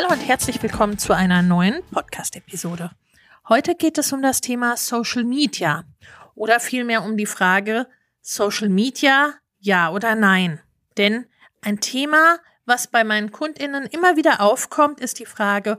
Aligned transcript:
Hallo 0.00 0.12
und 0.12 0.20
herzlich 0.20 0.62
willkommen 0.62 0.96
zu 0.96 1.12
einer 1.12 1.42
neuen 1.42 1.82
Podcast-Episode. 1.90 2.92
Heute 3.48 3.74
geht 3.74 3.98
es 3.98 4.12
um 4.12 4.22
das 4.22 4.40
Thema 4.40 4.76
Social 4.76 5.24
Media 5.24 5.82
oder 6.36 6.60
vielmehr 6.60 7.02
um 7.02 7.16
die 7.16 7.26
Frage 7.26 7.88
Social 8.22 8.68
Media, 8.68 9.34
ja 9.58 9.90
oder 9.90 10.14
nein. 10.14 10.60
Denn 10.98 11.26
ein 11.62 11.80
Thema, 11.80 12.38
was 12.64 12.86
bei 12.86 13.02
meinen 13.02 13.32
Kundinnen 13.32 13.86
immer 13.86 14.14
wieder 14.14 14.40
aufkommt, 14.40 15.00
ist 15.00 15.18
die 15.18 15.26
Frage, 15.26 15.78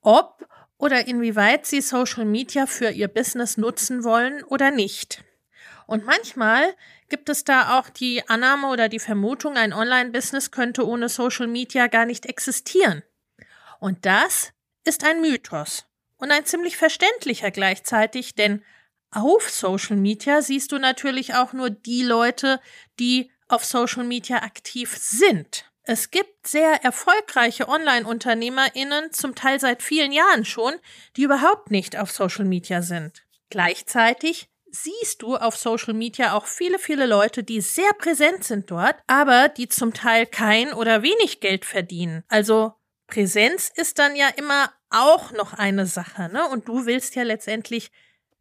ob 0.00 0.48
oder 0.76 1.06
inwieweit 1.06 1.64
sie 1.64 1.80
Social 1.80 2.24
Media 2.24 2.66
für 2.66 2.90
ihr 2.90 3.06
Business 3.06 3.56
nutzen 3.56 4.02
wollen 4.02 4.42
oder 4.42 4.72
nicht. 4.72 5.22
Und 5.86 6.04
manchmal 6.04 6.74
gibt 7.08 7.28
es 7.28 7.44
da 7.44 7.78
auch 7.78 7.88
die 7.88 8.28
Annahme 8.28 8.66
oder 8.66 8.88
die 8.88 8.98
Vermutung, 8.98 9.56
ein 9.56 9.72
Online-Business 9.72 10.50
könnte 10.50 10.84
ohne 10.84 11.08
Social 11.08 11.46
Media 11.46 11.86
gar 11.86 12.04
nicht 12.04 12.26
existieren. 12.26 13.04
Und 13.80 14.06
das 14.06 14.52
ist 14.84 15.04
ein 15.04 15.20
Mythos 15.20 15.86
und 16.18 16.30
ein 16.30 16.44
ziemlich 16.44 16.76
verständlicher 16.76 17.50
gleichzeitig, 17.50 18.34
denn 18.34 18.62
auf 19.10 19.50
Social 19.50 19.96
Media 19.96 20.40
siehst 20.42 20.70
du 20.70 20.78
natürlich 20.78 21.34
auch 21.34 21.52
nur 21.52 21.70
die 21.70 22.02
Leute, 22.02 22.60
die 23.00 23.32
auf 23.48 23.64
Social 23.64 24.04
Media 24.04 24.42
aktiv 24.42 24.96
sind. 24.96 25.64
Es 25.82 26.12
gibt 26.12 26.46
sehr 26.46 26.84
erfolgreiche 26.84 27.68
Online-UnternehmerInnen, 27.68 29.12
zum 29.12 29.34
Teil 29.34 29.58
seit 29.58 29.82
vielen 29.82 30.12
Jahren 30.12 30.44
schon, 30.44 30.74
die 31.16 31.22
überhaupt 31.24 31.72
nicht 31.72 31.98
auf 31.98 32.12
Social 32.12 32.44
Media 32.44 32.82
sind. 32.82 33.24
Gleichzeitig 33.48 34.48
siehst 34.70 35.22
du 35.22 35.36
auf 35.36 35.56
Social 35.56 35.94
Media 35.94 36.34
auch 36.34 36.46
viele, 36.46 36.78
viele 36.78 37.06
Leute, 37.06 37.42
die 37.42 37.60
sehr 37.60 37.92
präsent 37.94 38.44
sind 38.44 38.70
dort, 38.70 38.94
aber 39.08 39.48
die 39.48 39.68
zum 39.68 39.92
Teil 39.92 40.26
kein 40.26 40.72
oder 40.72 41.02
wenig 41.02 41.40
Geld 41.40 41.64
verdienen. 41.64 42.22
Also 42.28 42.74
Präsenz 43.10 43.70
ist 43.74 43.98
dann 43.98 44.16
ja 44.16 44.28
immer 44.28 44.72
auch 44.88 45.32
noch 45.32 45.52
eine 45.52 45.86
Sache, 45.86 46.28
ne? 46.32 46.48
Und 46.48 46.68
du 46.68 46.86
willst 46.86 47.14
ja 47.16 47.22
letztendlich 47.22 47.90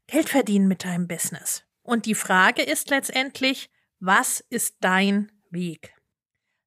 Geld 0.08 0.30
verdienen 0.30 0.68
mit 0.68 0.86
deinem 0.86 1.08
Business. 1.08 1.64
Und 1.84 2.06
die 2.06 2.16
Frage 2.16 2.62
ist 2.62 2.90
letztendlich, 2.90 3.70
was 4.00 4.44
ist 4.50 4.78
dein 4.82 5.32
Weg? 5.50 5.94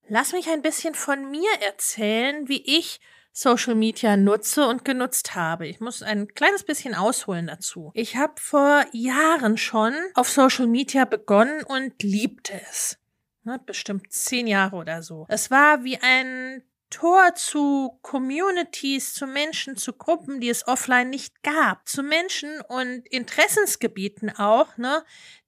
Lass 0.09 0.32
mich 0.32 0.49
ein 0.49 0.62
bisschen 0.62 0.94
von 0.94 1.31
mir 1.31 1.50
erzählen, 1.66 2.49
wie 2.49 2.62
ich 2.78 3.00
Social 3.32 3.75
Media 3.75 4.16
nutze 4.16 4.66
und 4.66 4.84
genutzt 4.84 5.34
habe. 5.34 5.66
Ich 5.66 5.81
muss 5.81 6.03
ein 6.03 6.28
kleines 6.28 6.65
bisschen 6.65 6.94
ausholen 6.94 7.47
dazu. 7.47 7.91
Ich 7.94 8.16
habe 8.16 8.34
vor 8.37 8.84
Jahren 8.93 9.56
schon 9.56 9.94
auf 10.15 10.28
Social 10.28 10.66
Media 10.66 11.06
begonnen 11.06 11.65
und 11.65 12.03
liebte 12.03 12.60
es. 12.69 12.98
Ne, 13.44 13.59
bestimmt 13.65 14.12
zehn 14.12 14.47
Jahre 14.47 14.77
oder 14.77 15.03
so. 15.03 15.27
Es 15.28 15.50
war 15.50 15.82
wie 15.82 15.98
ein 15.98 16.62
Tor 16.92 17.34
zu 17.34 17.98
Communities, 18.03 19.14
zu 19.14 19.26
Menschen, 19.26 19.76
zu 19.76 19.94
Gruppen, 19.94 20.41
die 20.41 20.50
es 20.50 20.69
offline 20.69 21.08
nicht 21.08 21.42
gab, 21.42 21.88
zu 21.88 22.03
Menschen 22.03 22.60
und 22.60 23.06
Interessensgebieten 23.08 24.30
auch, 24.36 24.76
ne, 24.76 25.03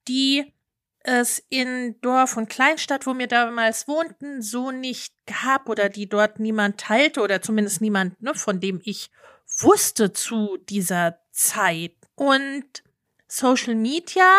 die 0.09 0.53
es 1.01 1.45
in 1.51 2.01
Dorf 2.01 2.39
und 2.39 2.49
Kleinstadt, 2.49 3.07
wo 3.07 3.17
wir 3.19 3.27
damals 3.27 3.87
wohnten, 3.87 4.41
so 4.41 4.71
nicht 4.71 5.15
gab 5.27 5.69
oder 5.69 5.91
die 5.91 6.09
dort 6.09 6.41
niemand 6.41 6.81
teilte 6.81 7.21
oder 7.21 7.43
zumindest 7.43 7.83
niemand, 7.83 8.21
ne, 8.23 8.35
von 8.35 8.59
dem 8.59 8.81
ich 8.83 9.11
wusste 9.59 10.15
zu 10.15 10.57
dieser 10.57 11.21
Zeit. 11.31 11.93
Und 12.15 12.83
Social 13.29 13.75
Media 13.75 14.31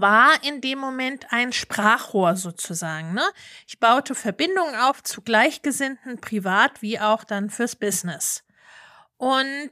war 0.00 0.42
in 0.42 0.60
dem 0.60 0.78
Moment 0.78 1.26
ein 1.32 1.52
Sprachrohr 1.52 2.36
sozusagen. 2.36 3.14
Ne? 3.14 3.24
Ich 3.66 3.78
baute 3.80 4.14
Verbindungen 4.14 4.74
auf 4.74 5.02
zu 5.02 5.22
Gleichgesinnten, 5.22 6.20
privat 6.20 6.82
wie 6.82 7.00
auch 7.00 7.24
dann 7.24 7.50
fürs 7.50 7.76
Business. 7.76 8.44
Und 9.16 9.70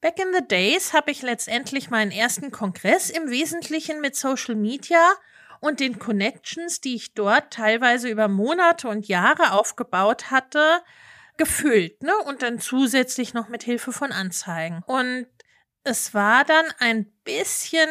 Back 0.00 0.18
in 0.20 0.34
the 0.34 0.46
Days 0.46 0.92
habe 0.92 1.10
ich 1.10 1.22
letztendlich 1.22 1.88
meinen 1.88 2.10
ersten 2.10 2.50
Kongress 2.50 3.08
im 3.08 3.30
Wesentlichen 3.30 4.02
mit 4.02 4.14
Social 4.14 4.54
Media 4.54 5.14
und 5.60 5.80
den 5.80 5.98
Connections, 5.98 6.82
die 6.82 6.94
ich 6.94 7.14
dort 7.14 7.50
teilweise 7.54 8.10
über 8.10 8.28
Monate 8.28 8.88
und 8.88 9.08
Jahre 9.08 9.52
aufgebaut 9.52 10.30
hatte, 10.30 10.82
gefüllt, 11.38 12.02
ne? 12.02 12.14
Und 12.26 12.42
dann 12.42 12.60
zusätzlich 12.60 13.32
noch 13.32 13.48
mit 13.48 13.62
Hilfe 13.62 13.92
von 13.92 14.12
Anzeigen. 14.12 14.82
Und 14.86 15.26
es 15.84 16.12
war 16.12 16.44
dann 16.44 16.66
ein 16.80 17.06
bisschen, 17.24 17.88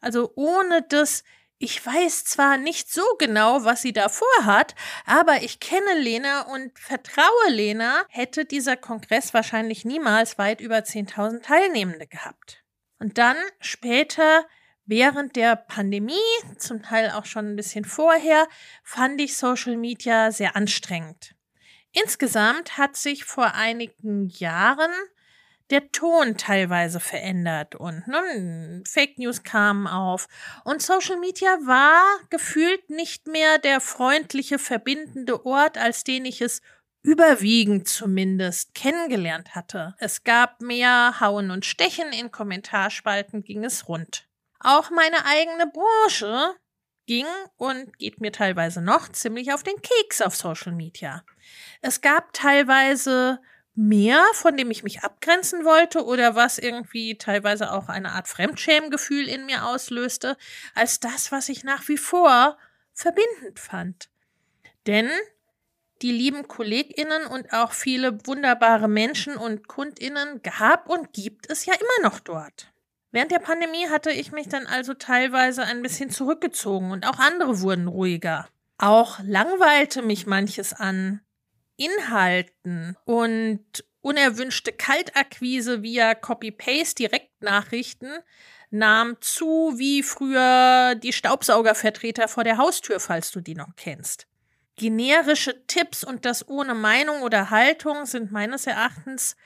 also 0.00 0.32
ohne 0.36 0.82
das 0.88 1.24
ich 1.60 1.84
weiß 1.84 2.24
zwar 2.24 2.56
nicht 2.56 2.90
so 2.92 3.02
genau, 3.18 3.64
was 3.64 3.82
sie 3.82 3.92
da 3.92 4.08
vorhat, 4.08 4.76
aber 5.04 5.42
ich 5.42 5.58
kenne 5.58 5.98
Lena 5.98 6.42
und 6.42 6.78
vertraue 6.78 7.48
Lena, 7.48 8.04
hätte 8.10 8.44
dieser 8.44 8.76
Kongress 8.76 9.34
wahrscheinlich 9.34 9.84
niemals 9.84 10.38
weit 10.38 10.60
über 10.60 10.78
10.000 10.78 11.42
Teilnehmende 11.42 12.06
gehabt. 12.06 12.62
Und 13.00 13.18
dann 13.18 13.36
später, 13.58 14.46
während 14.86 15.34
der 15.34 15.56
Pandemie, 15.56 16.14
zum 16.58 16.82
Teil 16.82 17.10
auch 17.10 17.24
schon 17.24 17.50
ein 17.50 17.56
bisschen 17.56 17.84
vorher, 17.84 18.46
fand 18.84 19.20
ich 19.20 19.36
Social 19.36 19.76
Media 19.76 20.30
sehr 20.30 20.54
anstrengend. 20.54 21.34
Insgesamt 21.90 22.78
hat 22.78 22.96
sich 22.96 23.24
vor 23.24 23.54
einigen 23.54 24.28
Jahren 24.28 24.92
der 25.70 25.92
Ton 25.92 26.36
teilweise 26.36 27.00
verändert 27.00 27.74
und 27.74 28.06
ne, 28.06 28.82
Fake 28.86 29.18
News 29.18 29.42
kamen 29.42 29.86
auf 29.86 30.28
und 30.64 30.82
Social 30.82 31.18
Media 31.18 31.48
war 31.64 32.02
gefühlt 32.30 32.90
nicht 32.90 33.26
mehr 33.26 33.58
der 33.58 33.80
freundliche, 33.80 34.58
verbindende 34.58 35.44
Ort, 35.44 35.76
als 35.76 36.04
den 36.04 36.24
ich 36.24 36.40
es 36.40 36.62
überwiegend 37.02 37.88
zumindest 37.88 38.74
kennengelernt 38.74 39.54
hatte. 39.54 39.94
Es 39.98 40.24
gab 40.24 40.60
mehr 40.60 41.20
Hauen 41.20 41.50
und 41.50 41.64
Stechen, 41.64 42.12
in 42.12 42.30
Kommentarspalten 42.30 43.42
ging 43.42 43.64
es 43.64 43.88
rund. 43.88 44.28
Auch 44.60 44.90
meine 44.90 45.24
eigene 45.24 45.70
Branche 45.70 46.54
ging 47.06 47.26
und 47.56 47.98
geht 47.98 48.20
mir 48.20 48.32
teilweise 48.32 48.82
noch 48.82 49.08
ziemlich 49.08 49.52
auf 49.52 49.62
den 49.62 49.76
Keks 49.80 50.20
auf 50.20 50.36
Social 50.36 50.72
Media. 50.72 51.24
Es 51.80 52.00
gab 52.00 52.32
teilweise 52.32 53.40
mehr, 53.78 54.24
von 54.34 54.56
dem 54.56 54.72
ich 54.72 54.82
mich 54.82 55.02
abgrenzen 55.04 55.64
wollte 55.64 56.04
oder 56.04 56.34
was 56.34 56.58
irgendwie 56.58 57.16
teilweise 57.16 57.72
auch 57.72 57.88
eine 57.88 58.10
Art 58.10 58.26
Fremdschämgefühl 58.26 59.28
in 59.28 59.46
mir 59.46 59.66
auslöste, 59.66 60.36
als 60.74 60.98
das, 60.98 61.30
was 61.30 61.48
ich 61.48 61.62
nach 61.62 61.86
wie 61.86 61.96
vor 61.96 62.58
verbindend 62.92 63.60
fand. 63.60 64.10
Denn 64.88 65.08
die 66.02 66.10
lieben 66.10 66.48
KollegInnen 66.48 67.26
und 67.26 67.52
auch 67.52 67.70
viele 67.70 68.26
wunderbare 68.26 68.88
Menschen 68.88 69.36
und 69.36 69.68
KundInnen 69.68 70.42
gab 70.42 70.88
und 70.88 71.12
gibt 71.12 71.48
es 71.48 71.64
ja 71.64 71.74
immer 71.74 72.10
noch 72.10 72.18
dort. 72.18 72.72
Während 73.12 73.30
der 73.30 73.38
Pandemie 73.38 73.88
hatte 73.88 74.10
ich 74.10 74.32
mich 74.32 74.48
dann 74.48 74.66
also 74.66 74.94
teilweise 74.94 75.62
ein 75.62 75.82
bisschen 75.82 76.10
zurückgezogen 76.10 76.90
und 76.90 77.06
auch 77.06 77.20
andere 77.20 77.60
wurden 77.60 77.86
ruhiger. 77.86 78.48
Auch 78.76 79.20
langweilte 79.22 80.02
mich 80.02 80.26
manches 80.26 80.72
an 80.72 81.20
Inhalten 81.78 82.96
und 83.06 83.64
unerwünschte 84.02 84.72
Kaltakquise 84.72 85.82
via 85.82 86.14
Copy-Paste 86.14 86.96
Direktnachrichten 86.96 88.10
nahm 88.70 89.16
zu 89.20 89.74
wie 89.76 90.02
früher 90.02 90.94
die 90.96 91.12
Staubsaugervertreter 91.14 92.28
vor 92.28 92.44
der 92.44 92.58
Haustür, 92.58 93.00
falls 93.00 93.30
du 93.30 93.40
die 93.40 93.54
noch 93.54 93.74
kennst. 93.76 94.26
generische 94.76 95.66
Tipps 95.66 96.04
und 96.04 96.24
das 96.24 96.48
ohne 96.48 96.74
Meinung 96.74 97.22
oder 97.22 97.50
Haltung 97.50 98.06
sind 98.06 98.32
meines 98.32 98.66
Erachtens 98.66 99.36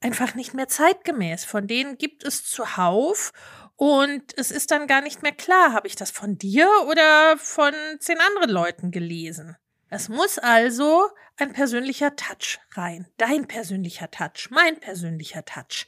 einfach 0.00 0.34
nicht 0.34 0.54
mehr 0.54 0.68
zeitgemäß. 0.68 1.44
Von 1.44 1.66
denen 1.66 1.98
gibt 1.98 2.24
es 2.24 2.44
zuhauf 2.44 3.32
und 3.76 4.22
es 4.36 4.50
ist 4.50 4.70
dann 4.70 4.86
gar 4.86 5.00
nicht 5.00 5.22
mehr 5.22 5.32
klar, 5.32 5.72
habe 5.72 5.88
ich 5.88 5.96
das 5.96 6.10
von 6.10 6.38
dir 6.38 6.68
oder 6.88 7.36
von 7.38 7.74
zehn 7.98 8.18
anderen 8.20 8.50
Leuten 8.50 8.90
gelesen. 8.90 9.56
Es 9.96 10.08
muss 10.08 10.40
also 10.40 11.08
ein 11.36 11.52
persönlicher 11.52 12.16
Touch 12.16 12.58
rein. 12.72 13.06
Dein 13.16 13.46
persönlicher 13.46 14.10
Touch, 14.10 14.50
mein 14.50 14.80
persönlicher 14.80 15.44
Touch. 15.44 15.86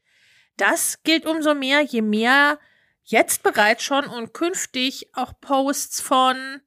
Das 0.56 1.02
gilt 1.02 1.26
umso 1.26 1.56
mehr, 1.56 1.82
je 1.82 2.02
mehr 2.02 2.60
jetzt 3.02 3.42
bereits 3.42 3.82
schon 3.82 4.04
und 4.06 4.32
künftig 4.32 5.10
auch 5.12 5.32
Posts 5.40 6.02
von 6.02 6.60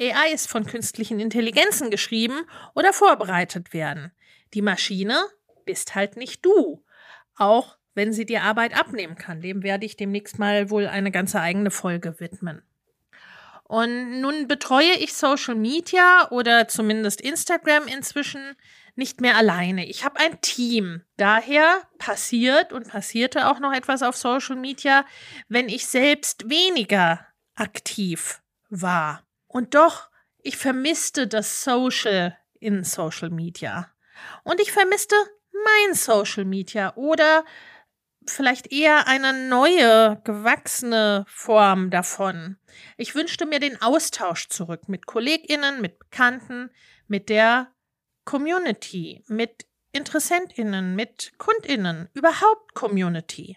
AIs, 0.00 0.46
von 0.46 0.64
künstlichen 0.64 1.20
Intelligenzen 1.20 1.90
geschrieben 1.90 2.46
oder 2.74 2.94
vorbereitet 2.94 3.74
werden. 3.74 4.10
Die 4.54 4.62
Maschine 4.62 5.22
bist 5.66 5.94
halt 5.94 6.16
nicht 6.16 6.46
du. 6.46 6.82
Auch 7.36 7.76
wenn 7.92 8.14
sie 8.14 8.24
dir 8.24 8.42
Arbeit 8.42 8.74
abnehmen 8.74 9.16
kann. 9.16 9.42
Dem 9.42 9.62
werde 9.62 9.84
ich 9.84 9.98
demnächst 9.98 10.38
mal 10.38 10.70
wohl 10.70 10.86
eine 10.86 11.10
ganze 11.10 11.42
eigene 11.42 11.70
Folge 11.70 12.18
widmen. 12.20 12.62
Und 13.68 14.20
nun 14.20 14.46
betreue 14.46 14.94
ich 14.98 15.14
Social 15.14 15.56
Media 15.56 16.28
oder 16.30 16.68
zumindest 16.68 17.20
Instagram 17.20 17.88
inzwischen 17.88 18.56
nicht 18.94 19.20
mehr 19.20 19.36
alleine. 19.36 19.86
Ich 19.86 20.04
habe 20.04 20.20
ein 20.20 20.40
Team. 20.40 21.02
Daher 21.16 21.82
passiert 21.98 22.72
und 22.72 22.88
passierte 22.88 23.48
auch 23.48 23.58
noch 23.58 23.72
etwas 23.72 24.02
auf 24.02 24.16
Social 24.16 24.56
Media, 24.56 25.04
wenn 25.48 25.68
ich 25.68 25.86
selbst 25.86 26.48
weniger 26.48 27.26
aktiv 27.54 28.40
war. 28.70 29.22
Und 29.48 29.74
doch, 29.74 30.10
ich 30.42 30.56
vermisste 30.56 31.26
das 31.26 31.64
Social 31.64 32.36
in 32.60 32.84
Social 32.84 33.30
Media. 33.30 33.90
Und 34.44 34.60
ich 34.60 34.70
vermisste 34.72 35.16
mein 35.52 35.94
Social 35.94 36.44
Media 36.44 36.94
oder 36.94 37.44
vielleicht 38.30 38.72
eher 38.72 39.06
eine 39.06 39.48
neue, 39.48 40.20
gewachsene 40.24 41.24
Form 41.28 41.90
davon. 41.90 42.56
Ich 42.96 43.14
wünschte 43.14 43.46
mir 43.46 43.60
den 43.60 43.80
Austausch 43.80 44.48
zurück 44.48 44.88
mit 44.88 45.06
Kolleginnen, 45.06 45.80
mit 45.80 45.98
Bekannten, 45.98 46.70
mit 47.08 47.28
der 47.28 47.72
Community, 48.24 49.24
mit 49.28 49.66
Interessentinnen, 49.92 50.94
mit 50.94 51.32
Kundinnen, 51.38 52.08
überhaupt 52.12 52.74
Community. 52.74 53.56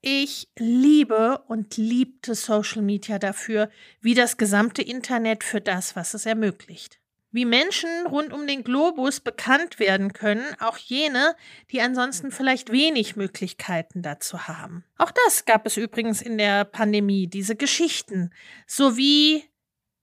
Ich 0.00 0.48
liebe 0.58 1.42
und 1.48 1.76
liebte 1.76 2.34
Social 2.34 2.82
Media 2.82 3.18
dafür, 3.18 3.70
wie 4.00 4.14
das 4.14 4.36
gesamte 4.36 4.82
Internet 4.82 5.44
für 5.44 5.60
das, 5.60 5.96
was 5.96 6.14
es 6.14 6.26
ermöglicht 6.26 7.00
wie 7.34 7.44
Menschen 7.44 8.06
rund 8.06 8.32
um 8.32 8.46
den 8.46 8.62
Globus 8.62 9.18
bekannt 9.18 9.80
werden 9.80 10.12
können, 10.12 10.44
auch 10.60 10.78
jene, 10.78 11.34
die 11.72 11.80
ansonsten 11.80 12.30
vielleicht 12.30 12.70
wenig 12.70 13.16
Möglichkeiten 13.16 14.02
dazu 14.02 14.46
haben. 14.46 14.84
Auch 14.98 15.10
das 15.10 15.44
gab 15.44 15.66
es 15.66 15.76
übrigens 15.76 16.22
in 16.22 16.38
der 16.38 16.64
Pandemie, 16.64 17.26
diese 17.26 17.56
Geschichten, 17.56 18.32
sowie 18.68 19.42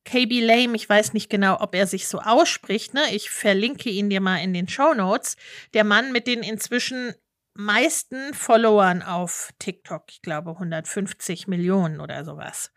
KB 0.03 0.41
Lame, 0.41 0.75
ich 0.75 0.89
weiß 0.89 1.13
nicht 1.13 1.29
genau, 1.29 1.61
ob 1.61 1.73
er 1.73 1.87
sich 1.87 2.09
so 2.09 2.19
ausspricht, 2.19 2.93
ne? 2.93 3.03
Ich 3.13 3.29
verlinke 3.29 3.89
ihn 3.89 4.09
dir 4.09 4.19
mal 4.19 4.39
in 4.39 4.53
den 4.53 4.67
Show 4.67 4.93
Notes. 4.93 5.37
Der 5.73 5.85
Mann 5.85 6.11
mit 6.11 6.27
den 6.27 6.43
inzwischen 6.43 7.13
meisten 7.53 8.33
Followern 8.33 9.03
auf 9.03 9.51
TikTok, 9.57 10.03
ich 10.09 10.21
glaube 10.21 10.51
150 10.51 11.47
Millionen 11.47 12.01
oder 12.01 12.25
sowas. 12.25 12.73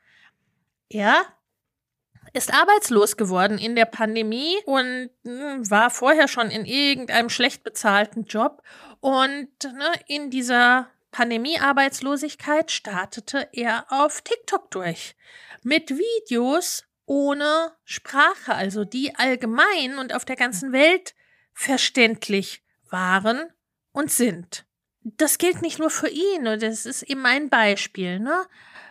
Er 0.89 1.25
ist 2.35 2.53
arbeitslos 2.53 3.17
geworden 3.17 3.59
in 3.59 3.77
der 3.77 3.85
Pandemie 3.87 4.57
und 4.67 5.09
hm, 5.25 5.71
war 5.71 5.89
vorher 5.91 6.29
schon 6.29 6.51
in 6.51 6.67
irgendeinem 6.67 7.31
schlecht 7.31 7.63
bezahlten 7.63 8.25
Job. 8.25 8.63
Und 9.01 9.49
ne, 9.63 9.93
in 10.09 10.31
dieser 10.31 10.89
Pandemie-Arbeitslosigkeit 11.13 12.73
startete 12.73 13.49
er 13.53 13.87
auf 13.89 14.21
TikTok 14.23 14.71
durch. 14.73 15.15
Mit 15.63 15.91
Videos 15.91 16.85
ohne 17.07 17.73
Sprache, 17.85 18.55
also 18.55 18.85
die 18.85 19.15
allgemein 19.15 19.99
und 19.99 20.13
auf 20.13 20.25
der 20.25 20.37
ganzen 20.37 20.73
Welt 20.73 21.15
verständlich 21.53 22.65
waren 22.91 23.45
und 23.93 24.11
sind. 24.11 24.65
Das 25.05 25.39
gilt 25.39 25.63
nicht 25.63 25.79
nur 25.79 25.91
für 25.91 26.09
ihn, 26.09 26.45
das 26.45 26.85
ist 26.85 27.03
eben 27.03 27.25
ein 27.27 27.49
Beispiel. 27.49 28.19
Ne? 28.19 28.45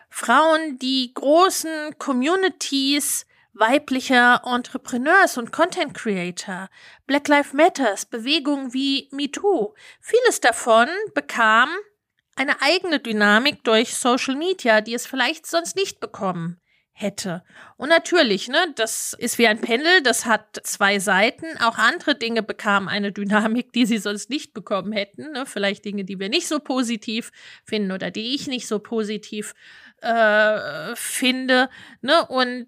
Frauen, 0.09 0.79
die 0.79 1.11
großen 1.13 1.97
Communities 1.97 3.25
weiblicher 3.53 4.41
Entrepreneurs 4.45 5.37
und 5.37 5.51
Content 5.51 5.93
Creator, 5.93 6.69
Black 7.05 7.27
Lives 7.27 7.53
Matters, 7.53 8.05
Bewegungen 8.05 8.73
wie 8.73 9.09
MeToo. 9.11 9.73
Vieles 10.01 10.41
davon 10.41 10.87
bekam 11.13 11.69
eine 12.35 12.61
eigene 12.61 12.99
Dynamik 12.99 13.63
durch 13.63 13.95
Social 13.95 14.35
Media, 14.35 14.81
die 14.81 14.95
es 14.95 15.05
vielleicht 15.05 15.45
sonst 15.45 15.75
nicht 15.75 15.99
bekommen 15.99 16.59
hätte. 16.93 17.43
Und 17.75 17.89
natürlich, 17.89 18.47
ne, 18.47 18.71
das 18.75 19.13
ist 19.17 19.37
wie 19.39 19.47
ein 19.47 19.59
Pendel, 19.59 20.01
das 20.03 20.25
hat 20.25 20.59
zwei 20.63 20.99
Seiten. 20.99 21.45
Auch 21.59 21.77
andere 21.77 22.15
Dinge 22.15 22.43
bekamen 22.43 22.87
eine 22.87 23.11
Dynamik, 23.11 23.73
die 23.73 23.85
sie 23.85 23.97
sonst 23.97 24.29
nicht 24.29 24.53
bekommen 24.53 24.91
hätten. 24.91 25.31
Ne? 25.31 25.45
Vielleicht 25.45 25.85
Dinge, 25.85 26.05
die 26.05 26.19
wir 26.19 26.29
nicht 26.29 26.47
so 26.47 26.59
positiv 26.59 27.31
finden 27.65 27.91
oder 27.91 28.11
die 28.11 28.35
ich 28.35 28.47
nicht 28.47 28.67
so 28.67 28.79
positiv 28.79 29.53
äh, 30.01 30.95
finde. 30.95 31.69
Ne? 32.01 32.25
Und 32.27 32.67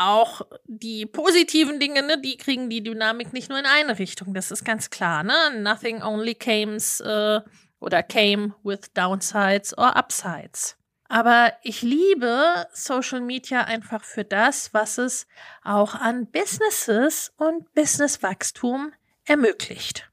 auch 0.00 0.42
die 0.66 1.04
positiven 1.06 1.78
Dinge, 1.78 2.02
ne, 2.02 2.20
die 2.20 2.36
kriegen 2.36 2.70
die 2.70 2.82
Dynamik 2.82 3.32
nicht 3.32 3.50
nur 3.50 3.58
in 3.58 3.66
eine 3.66 3.98
Richtung. 3.98 4.32
Das 4.34 4.50
ist 4.50 4.64
ganz 4.64 4.90
klar. 4.90 5.22
Ne? 5.22 5.34
Nothing 5.58 6.02
only 6.02 6.34
comes 6.34 7.00
äh, 7.00 7.40
oder 7.80 8.02
came 8.02 8.54
with 8.64 8.92
downsides 8.94 9.76
or 9.76 9.96
upsides. 9.96 10.76
Aber 11.08 11.52
ich 11.62 11.82
liebe 11.82 12.66
Social 12.72 13.20
Media 13.20 13.64
einfach 13.64 14.04
für 14.04 14.24
das, 14.24 14.72
was 14.72 14.96
es 14.96 15.26
auch 15.64 15.94
an 15.94 16.30
Businesses 16.30 17.32
und 17.36 17.72
Businesswachstum 17.74 18.92
ermöglicht. 19.24 20.10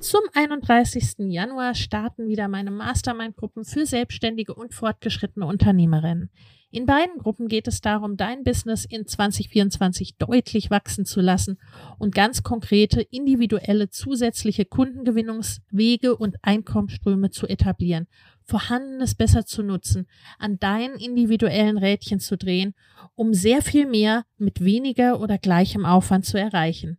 Zum 0.00 0.22
31. 0.32 1.16
Januar 1.18 1.74
starten 1.74 2.26
wieder 2.26 2.48
meine 2.48 2.70
Mastermind-Gruppen 2.70 3.64
für 3.64 3.84
selbstständige 3.84 4.54
und 4.54 4.72
fortgeschrittene 4.72 5.44
Unternehmerinnen. 5.44 6.30
In 6.70 6.84
beiden 6.84 7.16
Gruppen 7.16 7.48
geht 7.48 7.66
es 7.66 7.80
darum, 7.80 8.18
dein 8.18 8.44
Business 8.44 8.84
in 8.84 9.06
2024 9.06 10.18
deutlich 10.18 10.70
wachsen 10.70 11.06
zu 11.06 11.22
lassen 11.22 11.58
und 11.98 12.14
ganz 12.14 12.42
konkrete 12.42 13.00
individuelle 13.00 13.88
zusätzliche 13.88 14.66
Kundengewinnungswege 14.66 16.14
und 16.14 16.36
Einkommensströme 16.42 17.30
zu 17.30 17.46
etablieren, 17.46 18.06
Vorhandenes 18.44 19.14
besser 19.14 19.46
zu 19.46 19.62
nutzen, 19.62 20.08
an 20.38 20.58
deinen 20.58 20.96
individuellen 20.96 21.78
Rädchen 21.78 22.20
zu 22.20 22.36
drehen, 22.36 22.74
um 23.14 23.32
sehr 23.32 23.62
viel 23.62 23.86
mehr 23.86 24.26
mit 24.36 24.62
weniger 24.62 25.20
oder 25.20 25.38
gleichem 25.38 25.86
Aufwand 25.86 26.26
zu 26.26 26.38
erreichen. 26.38 26.98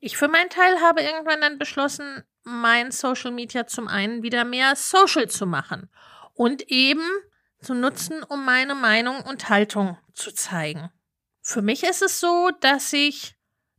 Ich 0.00 0.16
für 0.16 0.28
meinen 0.28 0.50
Teil 0.50 0.80
habe 0.80 1.02
irgendwann 1.02 1.40
dann 1.40 1.58
beschlossen, 1.58 2.22
mein 2.44 2.92
Social 2.92 3.32
Media 3.32 3.66
zum 3.66 3.88
einen 3.88 4.22
wieder 4.22 4.44
mehr 4.44 4.76
social 4.76 5.28
zu 5.28 5.46
machen 5.46 5.90
und 6.34 6.70
eben 6.70 7.02
zu 7.60 7.74
nutzen, 7.74 8.22
um 8.22 8.44
meine 8.44 8.74
Meinung 8.74 9.20
und 9.22 9.48
Haltung 9.48 9.98
zu 10.14 10.32
zeigen. 10.32 10.90
Für 11.42 11.62
mich 11.62 11.82
ist 11.82 12.02
es 12.02 12.20
so, 12.20 12.50
dass 12.60 12.92
ich 12.92 13.34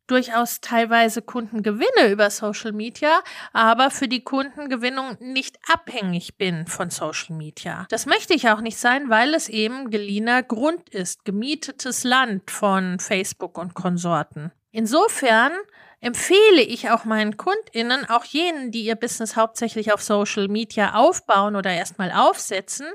durchaus 0.08 0.60
teilweise 0.60 1.22
Kunden 1.22 1.64
gewinne 1.64 2.12
über 2.12 2.30
Social 2.30 2.72
Media, 2.72 3.22
aber 3.54 3.92
für 3.92 4.08
die 4.08 4.24
Kundengewinnung 4.24 5.18
nicht 5.20 5.58
abhängig 5.72 6.38
bin 6.38 6.68
von 6.68 6.90
Social 6.90 7.36
Media. 7.36 7.86
Das 7.90 8.06
möchte 8.06 8.34
ich 8.34 8.50
auch 8.50 8.62
nicht 8.62 8.78
sein, 8.78 9.10
weil 9.10 9.34
es 9.34 9.50
eben 9.50 9.92
geliehener 9.92 10.44
Grund 10.44 10.90
ist, 10.90 11.26
gemietetes 11.26 12.04
Land 12.04 12.50
von 12.50 13.00
Facebook 13.00 13.58
und 13.58 13.76
Konsorten. 13.76 14.52
Insofern 14.72 15.52
empfehle 16.02 16.62
ich 16.62 16.90
auch 16.90 17.06
meinen 17.06 17.38
KundInnen, 17.38 18.06
auch 18.06 18.24
jenen, 18.26 18.72
die 18.72 18.86
ihr 18.86 18.96
Business 18.96 19.36
hauptsächlich 19.36 19.92
auf 19.92 20.02
Social 20.02 20.48
Media 20.48 20.96
aufbauen 20.96 21.56
oder 21.56 21.72
erstmal 21.72 22.12
aufsetzen, 22.12 22.88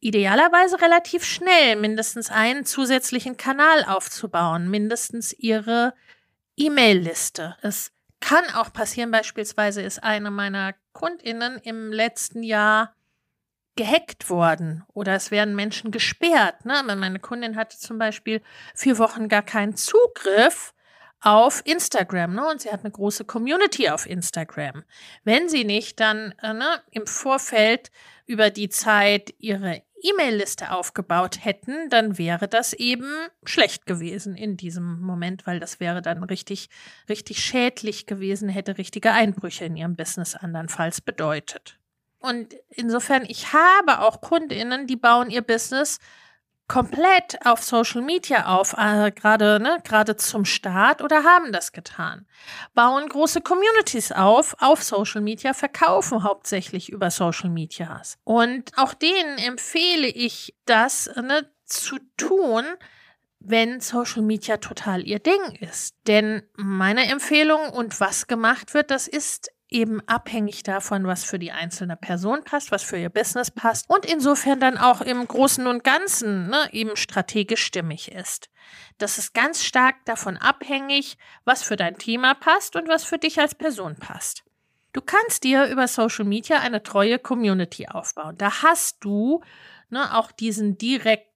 idealerweise 0.00 0.80
relativ 0.80 1.24
schnell 1.24 1.76
mindestens 1.76 2.30
einen 2.30 2.64
zusätzlichen 2.64 3.36
Kanal 3.36 3.84
aufzubauen, 3.84 4.70
mindestens 4.70 5.32
ihre 5.32 5.94
E-Mail-Liste. 6.56 7.56
Es 7.62 7.90
kann 8.20 8.44
auch 8.54 8.72
passieren, 8.72 9.10
beispielsweise 9.10 9.82
ist 9.82 10.02
eine 10.02 10.30
meiner 10.30 10.74
Kundinnen 10.92 11.58
im 11.58 11.92
letzten 11.92 12.42
Jahr 12.42 12.94
gehackt 13.76 14.30
worden 14.30 14.84
oder 14.92 15.14
es 15.14 15.30
werden 15.30 15.56
Menschen 15.56 15.90
gesperrt. 15.90 16.64
Ne? 16.64 16.82
Meine 16.84 17.18
Kundin 17.18 17.56
hatte 17.56 17.76
zum 17.76 17.98
Beispiel 17.98 18.40
vier 18.74 18.98
Wochen 18.98 19.28
gar 19.28 19.42
keinen 19.42 19.74
Zugriff 19.74 20.74
auf 21.24 21.62
Instagram, 21.64 22.34
ne? 22.34 22.46
Und 22.46 22.60
sie 22.60 22.70
hat 22.70 22.80
eine 22.80 22.90
große 22.90 23.24
Community 23.24 23.88
auf 23.88 24.06
Instagram. 24.06 24.84
Wenn 25.24 25.48
sie 25.48 25.64
nicht 25.64 25.98
dann 25.98 26.34
äh, 26.42 26.52
ne, 26.52 26.82
im 26.90 27.06
Vorfeld 27.06 27.90
über 28.26 28.50
die 28.50 28.68
Zeit 28.68 29.34
ihre 29.38 29.82
E-Mail-Liste 30.02 30.70
aufgebaut 30.70 31.42
hätten, 31.42 31.88
dann 31.88 32.18
wäre 32.18 32.46
das 32.46 32.74
eben 32.74 33.10
schlecht 33.44 33.86
gewesen 33.86 34.36
in 34.36 34.58
diesem 34.58 35.00
Moment, 35.00 35.46
weil 35.46 35.60
das 35.60 35.80
wäre 35.80 36.02
dann 36.02 36.22
richtig, 36.24 36.68
richtig 37.08 37.42
schädlich 37.42 38.04
gewesen, 38.04 38.50
hätte 38.50 38.76
richtige 38.76 39.12
Einbrüche 39.12 39.64
in 39.64 39.76
ihrem 39.76 39.96
Business 39.96 40.34
andernfalls 40.34 41.00
bedeutet. 41.00 41.78
Und 42.18 42.54
insofern, 42.68 43.24
ich 43.26 43.54
habe 43.54 44.00
auch 44.00 44.20
Kundinnen, 44.20 44.86
die 44.86 44.96
bauen 44.96 45.30
ihr 45.30 45.42
Business 45.42 46.00
komplett 46.74 47.38
auf 47.46 47.62
Social 47.62 48.02
Media 48.02 48.46
auf, 48.46 48.74
äh, 48.76 49.12
gerade 49.12 49.60
ne, 49.60 49.78
gerade 49.84 50.16
zum 50.16 50.44
Start 50.44 51.02
oder 51.02 51.22
haben 51.22 51.52
das 51.52 51.70
getan. 51.70 52.26
Bauen 52.74 53.08
große 53.08 53.42
Communities 53.42 54.10
auf 54.10 54.56
auf 54.58 54.82
Social 54.82 55.20
Media, 55.20 55.54
verkaufen 55.54 56.24
hauptsächlich 56.24 56.88
über 56.88 57.12
Social 57.12 57.48
Medias. 57.48 58.18
Und 58.24 58.72
auch 58.76 58.92
denen 58.92 59.38
empfehle 59.38 60.08
ich 60.08 60.56
das 60.64 61.08
ne, 61.14 61.48
zu 61.64 61.98
tun, 62.16 62.64
wenn 63.38 63.78
Social 63.78 64.22
Media 64.22 64.56
total 64.56 65.06
ihr 65.06 65.20
Ding 65.20 65.56
ist. 65.60 65.94
Denn 66.08 66.42
meine 66.56 67.08
Empfehlung 67.08 67.70
und 67.70 68.00
was 68.00 68.26
gemacht 68.26 68.74
wird, 68.74 68.90
das 68.90 69.06
ist 69.06 69.48
eben 69.74 70.00
abhängig 70.06 70.62
davon, 70.62 71.06
was 71.06 71.24
für 71.24 71.38
die 71.38 71.50
einzelne 71.50 71.96
Person 71.96 72.44
passt, 72.44 72.70
was 72.70 72.84
für 72.84 72.96
ihr 72.96 73.10
Business 73.10 73.50
passt 73.50 73.90
und 73.90 74.06
insofern 74.06 74.60
dann 74.60 74.78
auch 74.78 75.00
im 75.00 75.26
Großen 75.26 75.66
und 75.66 75.82
Ganzen 75.82 76.48
ne, 76.48 76.68
eben 76.70 76.96
strategisch 76.96 77.64
stimmig 77.64 78.12
ist. 78.12 78.48
Das 78.98 79.18
ist 79.18 79.34
ganz 79.34 79.64
stark 79.64 79.96
davon 80.04 80.36
abhängig, 80.36 81.18
was 81.44 81.64
für 81.64 81.76
dein 81.76 81.98
Thema 81.98 82.34
passt 82.34 82.76
und 82.76 82.88
was 82.88 83.04
für 83.04 83.18
dich 83.18 83.40
als 83.40 83.56
Person 83.56 83.96
passt. 83.96 84.44
Du 84.92 85.00
kannst 85.00 85.42
dir 85.42 85.66
über 85.66 85.88
Social 85.88 86.24
Media 86.24 86.60
eine 86.60 86.84
treue 86.84 87.18
Community 87.18 87.88
aufbauen. 87.88 88.38
Da 88.38 88.62
hast 88.62 88.98
du 89.00 89.42
ne, 89.90 90.16
auch 90.16 90.30
diesen 90.30 90.78
direkten 90.78 91.33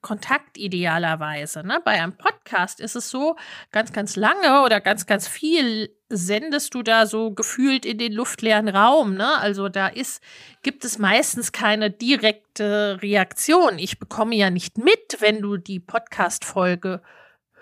Kontakt 0.00 0.56
idealerweise. 0.56 1.62
Ne? 1.66 1.80
Bei 1.84 2.02
einem 2.02 2.16
Podcast 2.16 2.80
ist 2.80 2.96
es 2.96 3.10
so, 3.10 3.36
ganz, 3.72 3.92
ganz 3.92 4.16
lange 4.16 4.62
oder 4.62 4.80
ganz, 4.80 5.06
ganz 5.06 5.28
viel 5.28 5.94
sendest 6.08 6.74
du 6.74 6.82
da 6.82 7.06
so 7.06 7.32
gefühlt 7.32 7.84
in 7.84 7.98
den 7.98 8.12
luftleeren 8.12 8.68
Raum, 8.68 9.14
ne? 9.14 9.38
Also 9.38 9.68
da 9.68 9.88
ist, 9.88 10.22
gibt 10.62 10.84
es 10.84 10.98
meistens 10.98 11.52
keine 11.52 11.90
direkte 11.90 12.98
Reaktion. 13.02 13.78
Ich 13.78 13.98
bekomme 13.98 14.34
ja 14.36 14.50
nicht 14.50 14.78
mit, 14.78 15.18
wenn 15.18 15.40
du 15.40 15.56
die 15.56 15.80
Podcast-Folge 15.80 17.02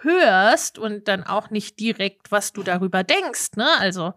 hörst 0.03 0.79
und 0.79 1.09
dann 1.09 1.25
auch 1.25 1.51
nicht 1.51 1.81
direkt, 1.81 2.31
was 2.31 2.53
du 2.53 2.63
darüber 2.63 3.05
denkst, 3.05 3.57
ne? 3.57 3.69
Also, 3.79 4.15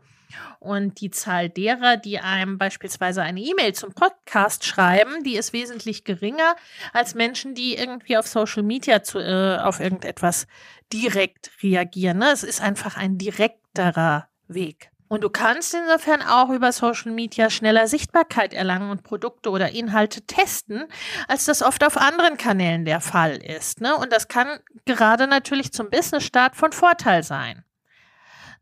und 0.59 1.01
die 1.01 1.11
Zahl 1.11 1.49
derer, 1.49 1.97
die 1.97 2.19
einem 2.19 2.57
beispielsweise 2.57 3.21
eine 3.21 3.41
E-Mail 3.41 3.73
zum 3.73 3.93
Podcast 3.93 4.65
schreiben, 4.65 5.23
die 5.23 5.35
ist 5.35 5.53
wesentlich 5.53 6.03
geringer 6.03 6.55
als 6.93 7.15
Menschen, 7.15 7.55
die 7.55 7.75
irgendwie 7.75 8.17
auf 8.17 8.27
Social 8.27 8.63
Media 8.63 9.03
zu, 9.03 9.19
äh, 9.19 9.57
auf 9.57 9.79
irgendetwas 9.79 10.47
direkt 10.91 11.51
reagieren. 11.63 12.19
Ne? 12.19 12.31
Es 12.31 12.43
ist 12.43 12.61
einfach 12.61 12.97
ein 12.97 13.17
direkterer 13.17 14.27
Weg. 14.47 14.91
Und 15.07 15.23
du 15.23 15.29
kannst 15.29 15.75
insofern 15.75 16.21
auch 16.23 16.49
über 16.49 16.71
Social 16.71 17.11
Media 17.11 17.49
schneller 17.49 17.87
Sichtbarkeit 17.87 18.53
erlangen 18.53 18.89
und 18.89 19.03
Produkte 19.03 19.51
oder 19.51 19.71
Inhalte 19.71 20.21
testen, 20.23 20.85
als 21.27 21.45
das 21.45 21.61
oft 21.61 21.83
auf 21.83 21.97
anderen 21.97 22.37
Kanälen 22.37 22.85
der 22.85 23.01
Fall 23.01 23.37
ist. 23.37 23.81
Ne? 23.81 23.95
Und 23.95 24.11
das 24.11 24.27
kann 24.27 24.59
gerade 24.85 25.27
natürlich 25.27 25.71
zum 25.71 25.89
Business-Start 25.89 26.55
von 26.55 26.71
Vorteil 26.71 27.21
sein. 27.21 27.63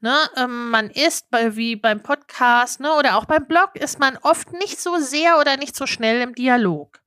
Ne, 0.03 0.17
ähm, 0.35 0.69
man 0.69 0.89
ist 0.89 1.31
bei, 1.31 1.55
wie 1.55 1.77
beim 1.77 2.03
Podcast 2.03 2.81
ne, 2.81 2.91
oder 2.91 3.15
auch 3.15 3.23
beim 3.23 3.47
Blog 3.47 3.77
ist 3.77 3.99
man 3.99 4.17
oft 4.17 4.51
nicht 4.51 4.81
so 4.81 4.97
sehr 4.97 5.39
oder 5.39 5.55
nicht 5.55 5.77
so 5.77 5.87
schnell 5.87 6.19
im 6.19 6.35
Dialog. 6.35 6.99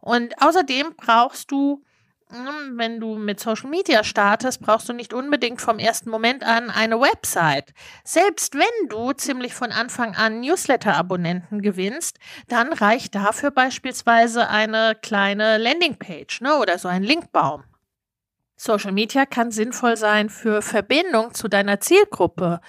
Und 0.00 0.34
außerdem 0.42 0.96
brauchst 0.98 1.50
du 1.50 1.82
hm, 2.28 2.76
wenn 2.76 3.00
du 3.00 3.16
mit 3.16 3.40
Social 3.40 3.70
Media 3.70 4.04
startest, 4.04 4.60
brauchst 4.60 4.86
du 4.86 4.92
nicht 4.92 5.14
unbedingt 5.14 5.62
vom 5.62 5.78
ersten 5.78 6.10
Moment 6.10 6.44
an 6.44 6.68
eine 6.68 7.00
Website. 7.00 7.72
Selbst 8.04 8.54
wenn 8.54 8.88
du 8.90 9.12
ziemlich 9.12 9.54
von 9.54 9.72
Anfang 9.72 10.14
an 10.14 10.40
Newsletter-Abonnenten 10.40 11.62
gewinnst, 11.62 12.18
dann 12.48 12.70
reicht 12.74 13.14
dafür 13.14 13.50
beispielsweise 13.50 14.50
eine 14.50 14.94
kleine 15.00 15.56
Landingpage 15.56 16.42
ne, 16.42 16.56
oder 16.58 16.78
so 16.78 16.88
ein 16.88 17.02
Linkbaum. 17.02 17.64
Social 18.56 18.92
Media 18.92 19.26
kann 19.26 19.50
sinnvoll 19.50 19.96
sein 19.96 20.30
für 20.30 20.62
Verbindung 20.62 21.34
zu 21.34 21.48
deiner 21.48 21.80
Zielgruppe, 21.80 22.60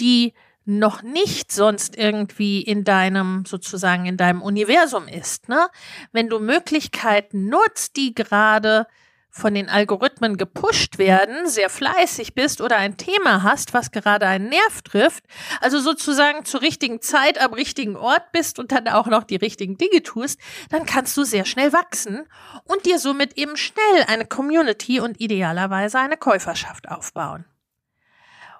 die 0.00 0.34
noch 0.64 1.02
nicht 1.02 1.52
sonst 1.52 1.96
irgendwie 1.96 2.60
in 2.60 2.82
deinem, 2.82 3.44
sozusagen 3.46 4.04
in 4.04 4.16
deinem 4.16 4.42
Universum 4.42 5.06
ist. 5.06 5.48
Ne? 5.48 5.68
Wenn 6.10 6.28
du 6.28 6.40
Möglichkeiten 6.40 7.48
nutzt, 7.48 7.96
die 7.96 8.14
gerade 8.14 8.88
von 9.36 9.52
den 9.52 9.68
Algorithmen 9.68 10.38
gepusht 10.38 10.96
werden, 10.96 11.46
sehr 11.46 11.68
fleißig 11.68 12.34
bist 12.34 12.62
oder 12.62 12.78
ein 12.78 12.96
Thema 12.96 13.42
hast, 13.42 13.74
was 13.74 13.90
gerade 13.90 14.26
einen 14.26 14.48
Nerv 14.48 14.80
trifft, 14.82 15.24
also 15.60 15.78
sozusagen 15.78 16.46
zur 16.46 16.62
richtigen 16.62 17.02
Zeit 17.02 17.38
am 17.38 17.52
richtigen 17.52 17.96
Ort 17.96 18.32
bist 18.32 18.58
und 18.58 18.72
dann 18.72 18.88
auch 18.88 19.08
noch 19.08 19.24
die 19.24 19.36
richtigen 19.36 19.76
Dinge 19.76 20.02
tust, 20.02 20.40
dann 20.70 20.86
kannst 20.86 21.14
du 21.18 21.24
sehr 21.24 21.44
schnell 21.44 21.74
wachsen 21.74 22.24
und 22.64 22.86
dir 22.86 22.98
somit 22.98 23.36
eben 23.36 23.58
schnell 23.58 24.04
eine 24.06 24.24
Community 24.24 25.00
und 25.00 25.20
idealerweise 25.20 25.98
eine 25.98 26.16
Käuferschaft 26.16 26.88
aufbauen. 26.88 27.44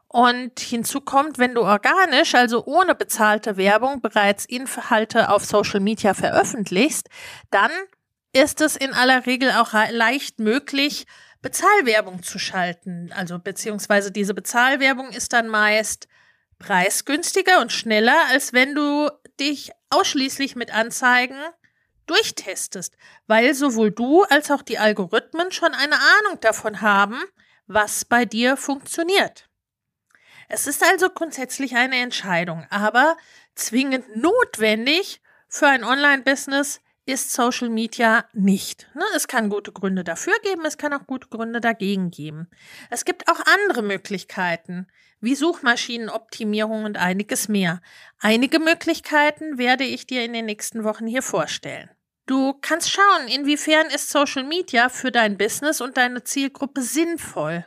Und 0.08 0.60
hinzu 0.60 1.00
kommt, 1.00 1.38
wenn 1.38 1.54
du 1.54 1.62
organisch, 1.62 2.34
also 2.34 2.64
ohne 2.66 2.94
bezahlte 2.94 3.56
Werbung, 3.56 4.02
bereits 4.02 4.44
Inhalte 4.44 5.30
auf 5.30 5.44
Social 5.44 5.80
Media 5.80 6.14
veröffentlichst, 6.14 7.08
dann 7.50 7.70
ist 8.36 8.60
es 8.60 8.76
in 8.76 8.92
aller 8.92 9.26
Regel 9.26 9.50
auch 9.52 9.72
leicht 9.72 10.38
möglich, 10.40 11.06
Bezahlwerbung 11.40 12.22
zu 12.22 12.38
schalten. 12.38 13.12
Also 13.14 13.38
beziehungsweise 13.38 14.10
diese 14.10 14.34
Bezahlwerbung 14.34 15.10
ist 15.10 15.32
dann 15.32 15.48
meist 15.48 16.06
preisgünstiger 16.58 17.60
und 17.60 17.72
schneller, 17.72 18.16
als 18.30 18.52
wenn 18.52 18.74
du 18.74 19.10
dich 19.40 19.70
ausschließlich 19.90 20.56
mit 20.56 20.74
Anzeigen 20.74 21.38
durchtestest, 22.06 22.96
weil 23.26 23.54
sowohl 23.54 23.90
du 23.90 24.22
als 24.24 24.50
auch 24.50 24.62
die 24.62 24.78
Algorithmen 24.78 25.50
schon 25.50 25.74
eine 25.74 25.96
Ahnung 25.96 26.40
davon 26.40 26.80
haben, 26.80 27.20
was 27.66 28.04
bei 28.04 28.24
dir 28.24 28.56
funktioniert. 28.56 29.48
Es 30.48 30.66
ist 30.66 30.84
also 30.84 31.10
grundsätzlich 31.10 31.74
eine 31.74 31.96
Entscheidung, 31.96 32.66
aber 32.70 33.16
zwingend 33.54 34.16
notwendig 34.16 35.20
für 35.48 35.66
ein 35.66 35.84
Online-Business 35.84 36.80
ist 37.06 37.32
Social 37.32 37.68
Media 37.68 38.26
nicht. 38.32 38.88
Ne? 38.94 39.04
Es 39.14 39.28
kann 39.28 39.48
gute 39.48 39.72
Gründe 39.72 40.04
dafür 40.04 40.34
geben, 40.42 40.64
es 40.64 40.76
kann 40.76 40.92
auch 40.92 41.06
gute 41.06 41.28
Gründe 41.28 41.60
dagegen 41.60 42.10
geben. 42.10 42.48
Es 42.90 43.04
gibt 43.04 43.28
auch 43.28 43.40
andere 43.46 43.82
Möglichkeiten, 43.82 44.88
wie 45.20 45.36
Suchmaschinenoptimierung 45.36 46.84
und 46.84 46.98
einiges 46.98 47.48
mehr. 47.48 47.80
Einige 48.18 48.58
Möglichkeiten 48.58 49.56
werde 49.56 49.84
ich 49.84 50.06
dir 50.06 50.24
in 50.24 50.32
den 50.32 50.46
nächsten 50.46 50.84
Wochen 50.84 51.06
hier 51.06 51.22
vorstellen. 51.22 51.88
Du 52.26 52.54
kannst 52.60 52.90
schauen, 52.90 53.28
inwiefern 53.28 53.86
ist 53.86 54.10
Social 54.10 54.42
Media 54.42 54.88
für 54.88 55.12
dein 55.12 55.38
Business 55.38 55.80
und 55.80 55.96
deine 55.96 56.24
Zielgruppe 56.24 56.82
sinnvoll. 56.82 57.64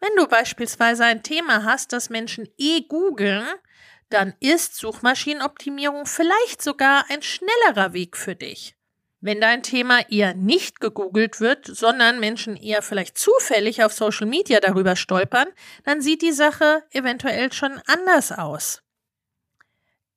Wenn 0.00 0.16
du 0.16 0.26
beispielsweise 0.26 1.04
ein 1.04 1.22
Thema 1.22 1.62
hast, 1.62 1.92
das 1.92 2.10
Menschen 2.10 2.48
eh 2.58 2.82
googeln, 2.82 3.46
dann 4.14 4.34
ist 4.38 4.76
Suchmaschinenoptimierung 4.76 6.06
vielleicht 6.06 6.62
sogar 6.62 7.04
ein 7.10 7.20
schnellerer 7.20 7.92
Weg 7.92 8.16
für 8.16 8.36
dich. 8.36 8.76
Wenn 9.20 9.40
dein 9.40 9.62
Thema 9.62 10.08
eher 10.10 10.34
nicht 10.34 10.80
gegoogelt 10.80 11.40
wird, 11.40 11.66
sondern 11.66 12.20
Menschen 12.20 12.56
eher 12.56 12.82
vielleicht 12.82 13.18
zufällig 13.18 13.82
auf 13.82 13.92
Social 13.92 14.26
Media 14.26 14.60
darüber 14.60 14.96
stolpern, 14.96 15.48
dann 15.84 16.00
sieht 16.00 16.22
die 16.22 16.32
Sache 16.32 16.84
eventuell 16.90 17.52
schon 17.52 17.80
anders 17.86 18.30
aus. 18.32 18.82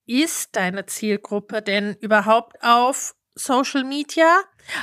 Ist 0.05 0.55
deine 0.55 0.85
Zielgruppe 0.85 1.61
denn 1.61 1.95
überhaupt 1.99 2.61
auf 2.61 3.15
Social 3.33 3.83
Media? 3.83 4.41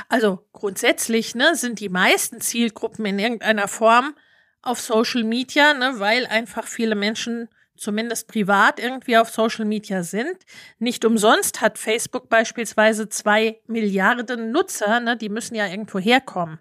Also 0.09 0.45
grundsätzlich 0.51 1.35
ne, 1.35 1.55
sind 1.55 1.79
die 1.79 1.89
meisten 1.89 2.41
Zielgruppen 2.41 3.05
in 3.05 3.19
irgendeiner 3.19 3.67
Form 3.67 4.15
auf 4.61 4.81
Social 4.81 5.23
Media, 5.23 5.73
ne, 5.73 5.99
weil 5.99 6.25
einfach 6.25 6.67
viele 6.67 6.95
Menschen 6.95 7.47
zumindest 7.77 8.27
privat 8.27 8.79
irgendwie 8.79 9.17
auf 9.17 9.29
Social 9.29 9.65
Media 9.65 10.03
sind. 10.03 10.37
Nicht 10.79 11.05
umsonst 11.05 11.61
hat 11.61 11.77
Facebook 11.77 12.29
beispielsweise 12.29 13.09
zwei 13.09 13.61
Milliarden 13.67 14.51
Nutzer, 14.51 14.99
ne, 14.99 15.17
die 15.17 15.29
müssen 15.29 15.55
ja 15.55 15.67
irgendwo 15.67 15.99
herkommen. 15.99 16.59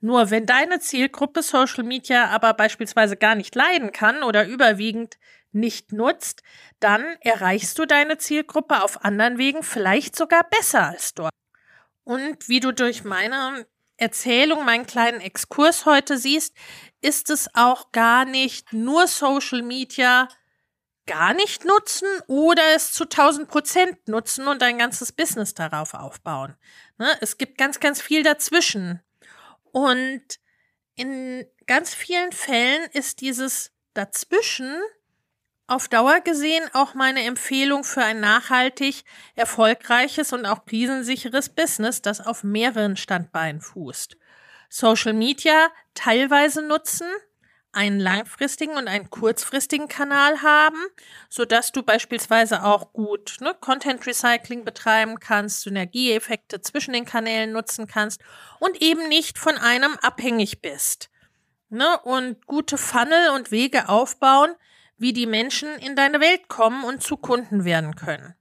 Nur 0.00 0.30
wenn 0.30 0.44
deine 0.44 0.80
Zielgruppe 0.80 1.42
Social 1.42 1.84
Media 1.84 2.26
aber 2.26 2.52
beispielsweise 2.54 3.16
gar 3.16 3.34
nicht 3.34 3.54
leiden 3.54 3.90
kann 3.92 4.22
oder 4.22 4.46
überwiegend 4.46 5.16
nicht 5.52 5.92
nutzt, 5.92 6.42
dann 6.80 7.02
erreichst 7.20 7.78
du 7.78 7.86
deine 7.86 8.18
Zielgruppe 8.18 8.82
auf 8.82 9.04
anderen 9.04 9.38
Wegen 9.38 9.62
vielleicht 9.62 10.16
sogar 10.16 10.44
besser 10.50 10.88
als 10.88 11.14
dort. 11.14 11.32
Und 12.02 12.48
wie 12.48 12.60
du 12.60 12.72
durch 12.72 13.04
meine 13.04 13.66
Erzählung, 13.96 14.64
meinen 14.64 14.86
kleinen 14.86 15.20
Exkurs 15.20 15.86
heute 15.86 16.18
siehst, 16.18 16.54
ist 17.00 17.30
es 17.30 17.48
auch 17.54 17.92
gar 17.92 18.24
nicht 18.24 18.72
nur 18.72 19.06
Social 19.06 19.62
Media 19.62 20.28
gar 21.06 21.34
nicht 21.34 21.64
nutzen 21.64 22.08
oder 22.26 22.62
es 22.74 22.92
zu 22.92 23.04
1000 23.04 23.48
Prozent 23.48 24.08
nutzen 24.08 24.48
und 24.48 24.62
dein 24.62 24.78
ganzes 24.78 25.12
Business 25.12 25.54
darauf 25.54 25.94
aufbauen. 25.94 26.56
Ne? 26.98 27.08
Es 27.20 27.36
gibt 27.36 27.58
ganz, 27.58 27.78
ganz 27.80 28.00
viel 28.00 28.22
dazwischen. 28.22 29.02
Und 29.72 30.22
in 30.94 31.46
ganz 31.66 31.94
vielen 31.94 32.32
Fällen 32.32 32.88
ist 32.92 33.20
dieses 33.20 33.72
dazwischen 33.92 34.80
auf 35.66 35.88
Dauer 35.88 36.20
gesehen 36.20 36.68
auch 36.74 36.94
meine 36.94 37.22
Empfehlung 37.24 37.84
für 37.84 38.02
ein 38.02 38.20
nachhaltig, 38.20 39.04
erfolgreiches 39.34 40.32
und 40.32 40.44
auch 40.46 40.64
krisensicheres 40.66 41.48
Business, 41.48 42.02
das 42.02 42.20
auf 42.20 42.44
mehreren 42.44 42.96
Standbeinen 42.96 43.60
fußt. 43.60 44.16
Social 44.68 45.14
Media 45.14 45.68
teilweise 45.94 46.60
nutzen, 46.62 47.06
einen 47.72 47.98
langfristigen 47.98 48.76
und 48.76 48.88
einen 48.88 49.10
kurzfristigen 49.10 49.88
Kanal 49.88 50.42
haben, 50.42 50.78
so 51.28 51.44
dass 51.44 51.72
du 51.72 51.82
beispielsweise 51.82 52.62
auch 52.64 52.92
gut 52.92 53.38
ne, 53.40 53.54
Content 53.60 54.06
Recycling 54.06 54.64
betreiben 54.64 55.18
kannst, 55.18 55.62
Synergieeffekte 55.62 56.60
zwischen 56.60 56.92
den 56.92 57.04
Kanälen 57.04 57.52
nutzen 57.52 57.86
kannst 57.86 58.20
und 58.60 58.80
eben 58.80 59.08
nicht 59.08 59.38
von 59.38 59.56
einem 59.58 59.96
abhängig 60.02 60.60
bist. 60.60 61.10
Ne, 61.68 61.98
und 62.02 62.46
gute 62.46 62.78
Funnel 62.78 63.30
und 63.30 63.50
Wege 63.50 63.88
aufbauen, 63.88 64.54
wie 65.04 65.12
die 65.12 65.26
Menschen 65.26 65.68
in 65.80 65.96
deine 65.96 66.18
Welt 66.18 66.48
kommen 66.48 66.82
und 66.82 67.02
zu 67.02 67.18
Kunden 67.18 67.66
werden 67.66 67.94
können. 67.94 68.34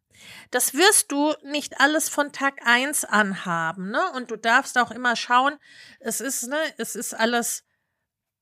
Das 0.49 0.73
wirst 0.73 1.11
du 1.11 1.33
nicht 1.43 1.81
alles 1.81 2.07
von 2.07 2.31
Tag 2.31 2.65
eins 2.65 3.03
anhaben, 3.03 3.91
ne? 3.91 3.99
Und 4.15 4.31
du 4.31 4.37
darfst 4.37 4.77
auch 4.77 4.89
immer 4.89 5.17
schauen, 5.17 5.55
es 5.99 6.21
ist, 6.21 6.47
ne, 6.47 6.55
es 6.77 6.95
ist 6.95 7.15
alles 7.15 7.65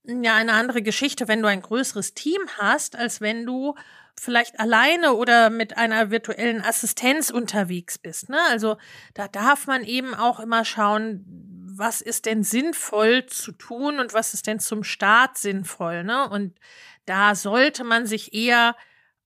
ja 0.03 0.35
eine 0.35 0.53
andere 0.53 0.83
Geschichte, 0.83 1.27
wenn 1.27 1.41
du 1.41 1.47
ein 1.47 1.63
größeres 1.63 2.13
Team 2.13 2.41
hast, 2.59 2.95
als 2.95 3.21
wenn 3.21 3.43
du 3.43 3.73
vielleicht 4.19 4.59
alleine 4.59 5.13
oder 5.13 5.49
mit 5.49 5.77
einer 5.77 6.11
virtuellen 6.11 6.61
Assistenz 6.63 7.31
unterwegs 7.31 7.97
bist. 7.97 8.29
Ne? 8.29 8.37
Also 8.49 8.77
da 9.15 9.27
darf 9.29 9.65
man 9.65 9.83
eben 9.83 10.13
auch 10.13 10.39
immer 10.39 10.63
schauen, 10.63 11.25
was 11.75 12.01
ist 12.01 12.27
denn 12.27 12.43
sinnvoll 12.43 13.25
zu 13.25 13.51
tun 13.51 13.99
und 13.99 14.13
was 14.13 14.35
ist 14.35 14.45
denn 14.45 14.59
zum 14.59 14.83
Start 14.83 15.39
sinnvoll. 15.39 16.03
Ne? 16.03 16.29
Und 16.29 16.53
da 17.05 17.35
sollte 17.35 17.83
man 17.83 18.05
sich 18.05 18.33
eher 18.33 18.75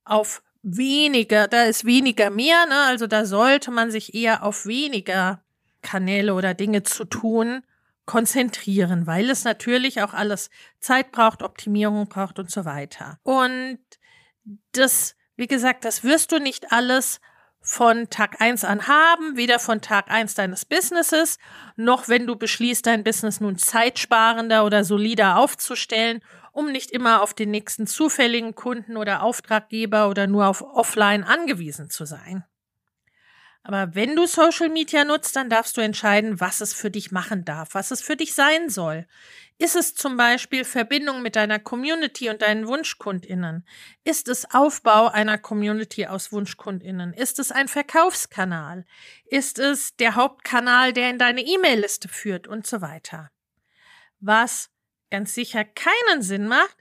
auf 0.04 0.42
weniger, 0.62 1.48
da 1.48 1.64
ist 1.64 1.86
weniger 1.86 2.30
mehr, 2.30 2.66
ne? 2.66 2.86
also 2.88 3.08
da 3.08 3.26
sollte 3.26 3.72
man 3.72 3.92
sich 3.92 4.16
eher 4.16 4.44
auf 4.44 4.66
weniger 4.66 5.44
Kanäle 5.82 6.34
oder 6.34 6.54
Dinge 6.54 6.84
zu 6.84 7.06
tun 7.06 7.64
konzentrieren, 8.06 9.08
weil 9.08 9.30
es 9.30 9.44
natürlich 9.44 10.02
auch 10.02 10.14
alles 10.14 10.50
Zeit 10.80 11.12
braucht, 11.12 11.42
Optimierung 11.42 12.08
braucht 12.08 12.40
und 12.40 12.52
so 12.52 12.66
weiter. 12.66 13.20
Und 13.24 13.80
das, 14.74 15.16
wie 15.36 15.48
gesagt, 15.48 15.86
das 15.86 16.04
wirst 16.04 16.32
du 16.32 16.40
nicht 16.40 16.72
alles 16.72 17.20
von 17.62 18.12
Tag 18.12 18.42
eins 18.42 18.64
an 18.64 18.88
haben, 18.88 19.38
weder 19.38 19.58
von 19.58 19.82
Tag 19.82 20.12
eins 20.12 20.36
deines 20.36 20.66
Businesses, 20.66 21.40
noch 21.76 22.08
wenn 22.08 22.28
du 22.28 22.36
beschließt, 22.36 22.86
dein 22.86 23.04
Business 23.04 23.42
nun 23.42 23.58
zeitsparender 23.58 24.66
oder 24.66 24.84
solider 24.84 25.38
aufzustellen, 25.38 26.22
um 26.56 26.72
nicht 26.72 26.92
immer 26.92 27.22
auf 27.22 27.34
den 27.34 27.52
nächsten 27.52 27.86
zufälligen 27.86 28.56
Kunden 28.56 28.96
oder 28.96 29.22
Auftraggeber 29.22 30.10
oder 30.10 30.26
nur 30.26 30.48
auf 30.48 30.62
Offline 30.62 31.24
angewiesen 31.24 31.90
zu 31.90 32.06
sein. 32.06 32.46
Aber 33.62 33.96
wenn 33.96 34.16
du 34.16 34.28
Social 34.28 34.70
Media 34.70 35.04
nutzt, 35.04 35.36
dann 35.36 35.50
darfst 35.50 35.76
du 35.76 35.82
entscheiden, 35.82 36.40
was 36.40 36.62
es 36.62 36.74
für 36.74 36.92
dich 36.92 37.12
machen 37.12 37.46
darf, 37.46 37.74
was 37.74 37.90
es 37.90 38.00
für 38.00 38.16
dich 38.16 38.36
sein 38.36 38.70
soll. 38.70 39.08
Ist 39.58 39.76
es 39.76 39.96
zum 39.96 40.18
Beispiel 40.18 40.64
Verbindung 40.64 41.24
mit 41.24 41.36
deiner 41.36 41.60
Community 41.60 42.30
und 42.30 42.42
deinen 42.42 42.68
Wunschkundinnen? 42.68 43.68
Ist 44.04 44.28
es 44.28 44.54
Aufbau 44.54 45.08
einer 45.08 45.40
Community 45.40 46.06
aus 46.06 46.32
Wunschkundinnen? 46.32 47.12
Ist 47.12 47.40
es 47.40 47.52
ein 47.52 47.68
Verkaufskanal? 47.68 48.86
Ist 49.26 49.58
es 49.58 49.96
der 49.98 50.16
Hauptkanal, 50.16 50.94
der 50.94 51.10
in 51.10 51.18
deine 51.18 51.42
E-Mail-Liste 51.42 52.08
führt 52.08 52.48
und 52.48 52.68
so 52.68 52.82
weiter? 52.82 53.32
Was 54.20 54.70
ganz 55.16 55.34
sicher 55.34 55.64
keinen 55.64 56.22
Sinn 56.22 56.46
macht, 56.46 56.76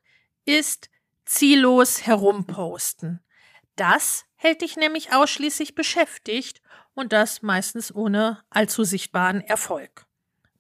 ist 0.45 0.91
ziellos 1.25 2.05
herumposten. 2.05 3.21
Das 3.77 4.27
hält 4.35 4.63
dich 4.63 4.77
nämlich 4.77 5.13
ausschließlich 5.13 5.77
beschäftigt 5.77 6.61
und 6.95 7.13
das 7.13 7.43
meistens 7.43 7.95
ohne 7.95 8.43
allzu 8.51 8.83
sichtbaren 8.83 9.41
Erfolg 9.41 10.07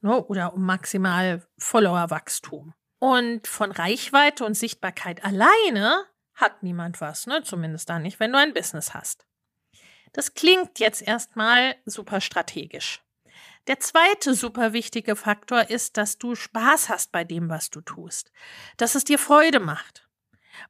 ne, 0.02 0.24
oder 0.24 0.54
um 0.54 0.64
maximal 0.64 1.44
Followerwachstum. 1.58 2.74
Und 3.00 3.48
von 3.48 3.72
Reichweite 3.72 4.44
und 4.44 4.54
Sichtbarkeit 4.54 5.24
alleine 5.24 6.04
hat 6.34 6.62
niemand 6.62 7.00
was, 7.00 7.26
ne? 7.26 7.42
zumindest 7.42 7.88
dann 7.88 8.02
nicht, 8.02 8.20
wenn 8.20 8.30
du 8.30 8.38
ein 8.38 8.54
Business 8.54 8.94
hast. 8.94 9.26
Das 10.12 10.34
klingt 10.34 10.78
jetzt 10.78 11.02
erstmal 11.02 11.74
super 11.86 12.20
strategisch. 12.20 13.03
Der 13.66 13.80
zweite 13.80 14.34
super 14.34 14.74
wichtige 14.74 15.16
Faktor 15.16 15.70
ist, 15.70 15.96
dass 15.96 16.18
du 16.18 16.34
Spaß 16.34 16.90
hast 16.90 17.12
bei 17.12 17.24
dem, 17.24 17.48
was 17.48 17.70
du 17.70 17.80
tust, 17.80 18.30
dass 18.76 18.94
es 18.94 19.04
dir 19.04 19.18
Freude 19.18 19.58
macht. 19.58 20.06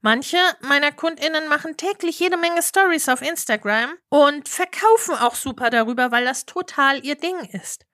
Manche 0.00 0.38
meiner 0.61 0.92
Kundinnen 0.92 1.48
machen 1.48 1.76
täglich 1.76 2.20
jede 2.20 2.37
Menge 2.37 2.62
Stories 2.62 3.09
auf 3.09 3.20
Instagram 3.20 3.94
und 4.09 4.48
verkaufen 4.48 5.16
auch 5.16 5.35
super 5.35 5.70
darüber, 5.70 6.11
weil 6.11 6.24
das 6.24 6.46
total 6.46 7.04
ihr 7.04 7.16
Ding 7.16 7.38
ist. 7.52 7.85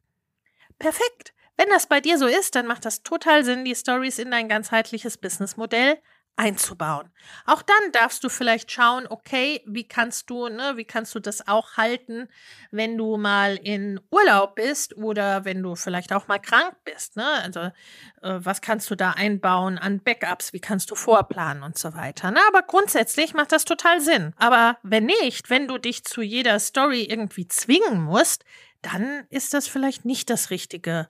Perfekt. 0.78 1.32
Wenn 1.56 1.68
das 1.68 1.86
bei 1.86 2.00
dir 2.00 2.16
so 2.16 2.26
ist, 2.26 2.54
dann 2.54 2.66
macht 2.66 2.84
das 2.84 3.02
total 3.02 3.44
Sinn, 3.44 3.64
die 3.64 3.74
Stories 3.74 4.18
in 4.18 4.30
dein 4.30 4.48
ganzheitliches 4.48 5.18
Businessmodell 5.18 6.00
einzubauen. 6.40 7.10
Auch 7.44 7.60
dann 7.60 7.92
darfst 7.92 8.24
du 8.24 8.30
vielleicht 8.30 8.72
schauen, 8.72 9.06
okay, 9.06 9.62
wie 9.66 9.86
kannst 9.86 10.30
du, 10.30 10.48
ne, 10.48 10.72
wie 10.76 10.86
kannst 10.86 11.14
du 11.14 11.20
das 11.20 11.46
auch 11.46 11.76
halten, 11.76 12.28
wenn 12.70 12.96
du 12.96 13.18
mal 13.18 13.56
in 13.56 14.00
Urlaub 14.10 14.54
bist 14.54 14.96
oder 14.96 15.44
wenn 15.44 15.62
du 15.62 15.74
vielleicht 15.74 16.14
auch 16.14 16.28
mal 16.28 16.38
krank 16.38 16.74
bist, 16.84 17.16
ne? 17.16 17.28
Also 17.42 17.60
äh, 17.60 17.72
was 18.22 18.62
kannst 18.62 18.90
du 18.90 18.94
da 18.94 19.10
einbauen 19.10 19.76
an 19.76 20.00
Backups, 20.00 20.54
wie 20.54 20.60
kannst 20.60 20.90
du 20.90 20.94
vorplanen 20.94 21.62
und 21.62 21.76
so 21.76 21.92
weiter. 21.92 22.30
Ne? 22.30 22.40
Aber 22.48 22.62
grundsätzlich 22.62 23.34
macht 23.34 23.52
das 23.52 23.66
total 23.66 24.00
Sinn. 24.00 24.32
Aber 24.36 24.78
wenn 24.82 25.04
nicht, 25.04 25.50
wenn 25.50 25.68
du 25.68 25.76
dich 25.76 26.04
zu 26.04 26.22
jeder 26.22 26.58
Story 26.58 27.02
irgendwie 27.02 27.48
zwingen 27.48 28.02
musst, 28.02 28.44
dann 28.80 29.26
ist 29.28 29.52
das 29.52 29.68
vielleicht 29.68 30.06
nicht 30.06 30.30
das 30.30 30.48
richtige 30.48 31.08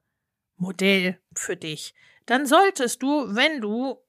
Modell 0.56 1.20
für 1.36 1.56
dich. 1.56 1.94
Dann 2.26 2.46
solltest 2.46 3.02
du, 3.02 3.34
wenn 3.34 3.60
du 3.60 4.02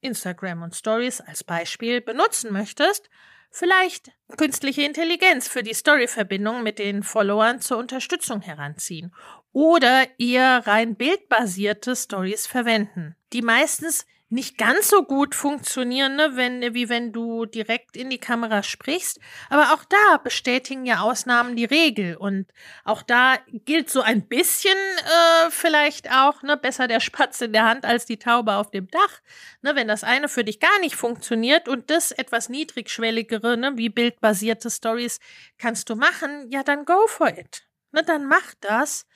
Instagram 0.00 0.62
und 0.62 0.74
Stories 0.74 1.20
als 1.20 1.44
Beispiel 1.44 2.00
benutzen 2.00 2.52
möchtest, 2.52 3.10
vielleicht 3.50 4.12
künstliche 4.36 4.82
Intelligenz 4.82 5.48
für 5.48 5.62
die 5.62 5.74
Story-Verbindung 5.74 6.62
mit 6.62 6.78
den 6.78 7.02
Followern 7.02 7.60
zur 7.60 7.78
Unterstützung 7.78 8.40
heranziehen 8.40 9.14
oder 9.52 10.06
eher 10.18 10.66
rein 10.66 10.94
bildbasierte 10.94 11.96
Stories 11.96 12.46
verwenden, 12.46 13.16
die 13.32 13.42
meistens 13.42 14.06
nicht 14.30 14.56
ganz 14.56 14.88
so 14.88 15.02
gut 15.02 15.34
funktionieren, 15.34 16.14
ne, 16.14 16.30
wenn, 16.34 16.72
wie 16.72 16.88
wenn 16.88 17.12
du 17.12 17.46
direkt 17.46 17.96
in 17.96 18.10
die 18.10 18.18
Kamera 18.18 18.62
sprichst. 18.62 19.18
Aber 19.48 19.74
auch 19.74 19.84
da 19.84 20.18
bestätigen 20.18 20.86
ja 20.86 21.00
Ausnahmen 21.00 21.56
die 21.56 21.64
Regel. 21.64 22.16
Und 22.16 22.46
auch 22.84 23.02
da 23.02 23.38
gilt 23.50 23.90
so 23.90 24.02
ein 24.02 24.28
bisschen 24.28 24.76
äh, 24.76 25.50
vielleicht 25.50 26.12
auch, 26.12 26.42
ne, 26.42 26.56
besser 26.56 26.86
der 26.86 27.00
Spatz 27.00 27.40
in 27.40 27.52
der 27.52 27.64
Hand 27.64 27.84
als 27.84 28.06
die 28.06 28.18
Taube 28.18 28.54
auf 28.54 28.70
dem 28.70 28.86
Dach. 28.86 29.20
Ne, 29.62 29.74
wenn 29.74 29.88
das 29.88 30.04
eine 30.04 30.28
für 30.28 30.44
dich 30.44 30.60
gar 30.60 30.78
nicht 30.78 30.94
funktioniert 30.94 31.68
und 31.68 31.90
das 31.90 32.12
etwas 32.12 32.48
niedrigschwelligere, 32.48 33.56
ne, 33.56 33.72
wie 33.74 33.88
bildbasierte 33.88 34.70
Stories 34.70 35.18
kannst 35.58 35.90
du 35.90 35.96
machen, 35.96 36.48
ja, 36.50 36.62
dann 36.62 36.84
go 36.84 37.08
for 37.08 37.36
it. 37.36 37.66
Ne, 37.90 38.04
dann 38.04 38.26
mach 38.26 38.54
das, 38.60 39.06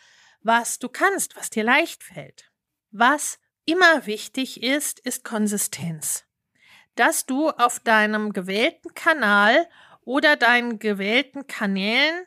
was 0.43 0.81
du 0.81 0.89
kannst, 0.89 1.37
was 1.37 1.51
dir 1.51 1.63
leicht 1.63 2.03
fällt. 2.03 2.51
Was 2.91 3.39
immer 3.65 4.07
wichtig 4.07 4.63
ist, 4.63 5.01
ist 5.01 5.25
Konsistenz. 5.25 6.25
Dass 6.95 7.27
du 7.27 7.51
auf 7.51 7.81
deinem 7.81 8.33
gewählten 8.33 8.95
Kanal 8.95 9.69
oder 10.03 10.37
deinen 10.37 10.79
gewählten 10.79 11.47
Kanälen 11.47 12.27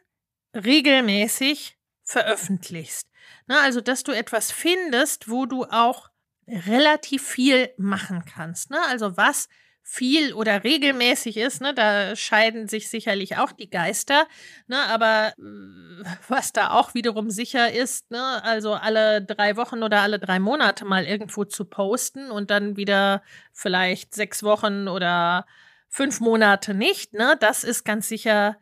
regelmäßig 0.54 1.78
veröffentlichst. 2.04 3.10
Na, 3.46 3.62
also, 3.62 3.82
dass 3.82 4.04
du 4.04 4.12
etwas 4.12 4.52
findest, 4.52 5.30
wo 5.30 5.46
du 5.46 5.66
auch 5.66 6.10
relativ 6.48 7.28
viel 7.28 7.74
machen 7.78 8.24
kannst. 8.26 8.70
Ne? 8.70 8.80
Also, 8.88 9.18
was 9.18 9.48
viel 9.90 10.34
oder 10.34 10.66
regelmäßig 10.66 11.38
ist, 11.38 11.62
ne, 11.62 11.74
da 11.74 12.14
scheiden 12.18 12.68
sich 12.68 12.90
sicherlich 12.90 13.38
auch 13.38 13.54
die 13.54 13.70
Geister, 13.70 14.28
ne, 14.68 14.78
aber 14.90 15.34
äh, 15.38 16.04
was 16.28 16.52
da 16.52 16.72
auch 16.72 16.94
wiederum 16.94 17.30
sicher 17.30 17.72
ist, 17.72 18.12
ne, 18.12 18.44
also 18.44 18.74
alle 18.74 19.22
drei 19.22 19.56
Wochen 19.56 19.84
oder 19.84 20.02
alle 20.02 20.20
drei 20.20 20.40
Monate 20.40 20.84
mal 20.84 21.06
irgendwo 21.06 21.46
zu 21.46 21.64
posten 21.64 22.30
und 22.32 22.52
dann 22.52 22.76
wieder 22.76 23.24
vielleicht 23.54 24.14
sechs 24.14 24.44
Wochen 24.44 24.90
oder 24.90 25.46
fünf 25.88 26.20
Monate 26.20 26.74
nicht, 26.74 27.14
ne, 27.14 27.38
das 27.40 27.64
ist 27.64 27.86
ganz 27.86 28.10
sicher 28.10 28.58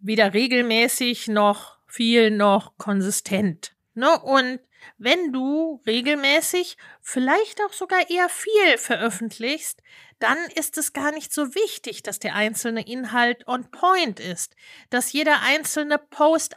weder 0.00 0.34
regelmäßig 0.34 1.28
noch 1.28 1.78
viel 1.86 2.32
noch 2.32 2.76
konsistent, 2.78 3.76
ne, 3.94 4.20
und 4.20 4.58
wenn 4.98 5.32
du 5.32 5.80
regelmäßig, 5.86 6.76
vielleicht 7.00 7.60
auch 7.62 7.72
sogar 7.72 8.10
eher 8.10 8.28
viel 8.28 8.76
veröffentlichst, 8.76 9.80
dann 10.24 10.38
ist 10.54 10.78
es 10.78 10.94
gar 10.94 11.12
nicht 11.12 11.34
so 11.34 11.54
wichtig, 11.54 12.02
dass 12.02 12.18
der 12.18 12.34
einzelne 12.34 12.86
Inhalt 12.86 13.46
on 13.46 13.70
point 13.70 14.18
ist, 14.20 14.56
dass 14.88 15.12
jeder 15.12 15.42
einzelne 15.42 15.98
Post 15.98 16.56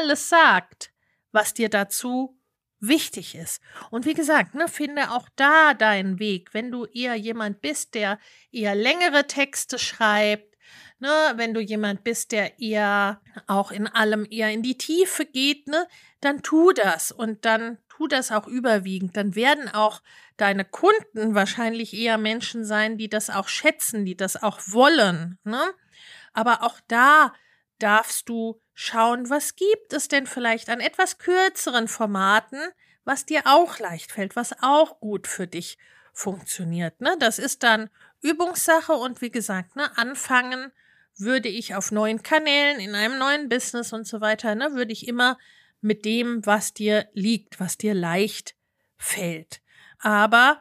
alles 0.00 0.30
sagt, 0.30 0.92
was 1.30 1.52
dir 1.52 1.68
dazu 1.68 2.38
wichtig 2.80 3.34
ist. 3.34 3.60
Und 3.90 4.06
wie 4.06 4.14
gesagt, 4.14 4.54
ne, 4.54 4.66
finde 4.66 5.10
auch 5.10 5.28
da 5.36 5.74
deinen 5.74 6.20
Weg, 6.20 6.54
wenn 6.54 6.70
du 6.70 6.86
eher 6.86 7.14
jemand 7.14 7.60
bist, 7.60 7.94
der 7.94 8.18
eher 8.50 8.74
längere 8.74 9.26
Texte 9.26 9.78
schreibt, 9.78 10.56
ne, 10.98 11.34
wenn 11.36 11.52
du 11.52 11.60
jemand 11.60 12.02
bist, 12.02 12.32
der 12.32 12.58
eher 12.58 13.20
auch 13.46 13.72
in 13.72 13.88
allem 13.88 14.26
eher 14.30 14.50
in 14.50 14.62
die 14.62 14.78
Tiefe 14.78 15.26
geht, 15.26 15.68
ne, 15.68 15.86
dann 16.22 16.42
tu 16.42 16.72
das 16.72 17.12
und 17.12 17.44
dann 17.44 17.76
tu 17.90 18.08
das 18.08 18.32
auch 18.32 18.46
überwiegend. 18.46 19.18
Dann 19.18 19.34
werden 19.34 19.68
auch 19.68 20.00
deine 20.36 20.64
Kunden 20.64 21.34
wahrscheinlich 21.34 21.94
eher 21.94 22.18
Menschen 22.18 22.64
sein, 22.64 22.98
die 22.98 23.08
das 23.08 23.30
auch 23.30 23.48
schätzen, 23.48 24.04
die 24.04 24.16
das 24.16 24.42
auch 24.42 24.60
wollen. 24.66 25.38
Ne? 25.44 25.62
Aber 26.32 26.62
auch 26.62 26.80
da 26.88 27.32
darfst 27.78 28.28
du 28.28 28.60
schauen, 28.74 29.28
was 29.28 29.56
gibt 29.56 29.92
es 29.92 30.08
denn 30.08 30.26
vielleicht 30.26 30.68
an 30.68 30.80
etwas 30.80 31.18
kürzeren 31.18 31.88
Formaten, 31.88 32.60
was 33.04 33.26
dir 33.26 33.42
auch 33.44 33.78
leicht 33.78 34.12
fällt, 34.12 34.36
was 34.36 34.54
auch 34.62 35.00
gut 35.00 35.26
für 35.26 35.46
dich 35.46 35.78
funktioniert. 36.12 37.00
Ne? 37.00 37.16
Das 37.18 37.38
ist 37.38 37.62
dann 37.62 37.90
Übungssache 38.20 38.92
und 38.92 39.20
wie 39.20 39.30
gesagt, 39.30 39.76
ne, 39.76 39.96
anfangen 39.96 40.70
würde 41.16 41.48
ich 41.48 41.74
auf 41.74 41.90
neuen 41.90 42.22
Kanälen, 42.22 42.80
in 42.80 42.94
einem 42.94 43.18
neuen 43.18 43.48
Business 43.48 43.92
und 43.92 44.06
so 44.06 44.20
weiter, 44.20 44.54
ne, 44.54 44.72
würde 44.74 44.92
ich 44.92 45.08
immer 45.08 45.38
mit 45.80 46.04
dem, 46.04 46.44
was 46.46 46.72
dir 46.72 47.08
liegt, 47.12 47.60
was 47.60 47.76
dir 47.76 47.94
leicht 47.94 48.54
fällt. 48.96 49.60
Aber 50.02 50.60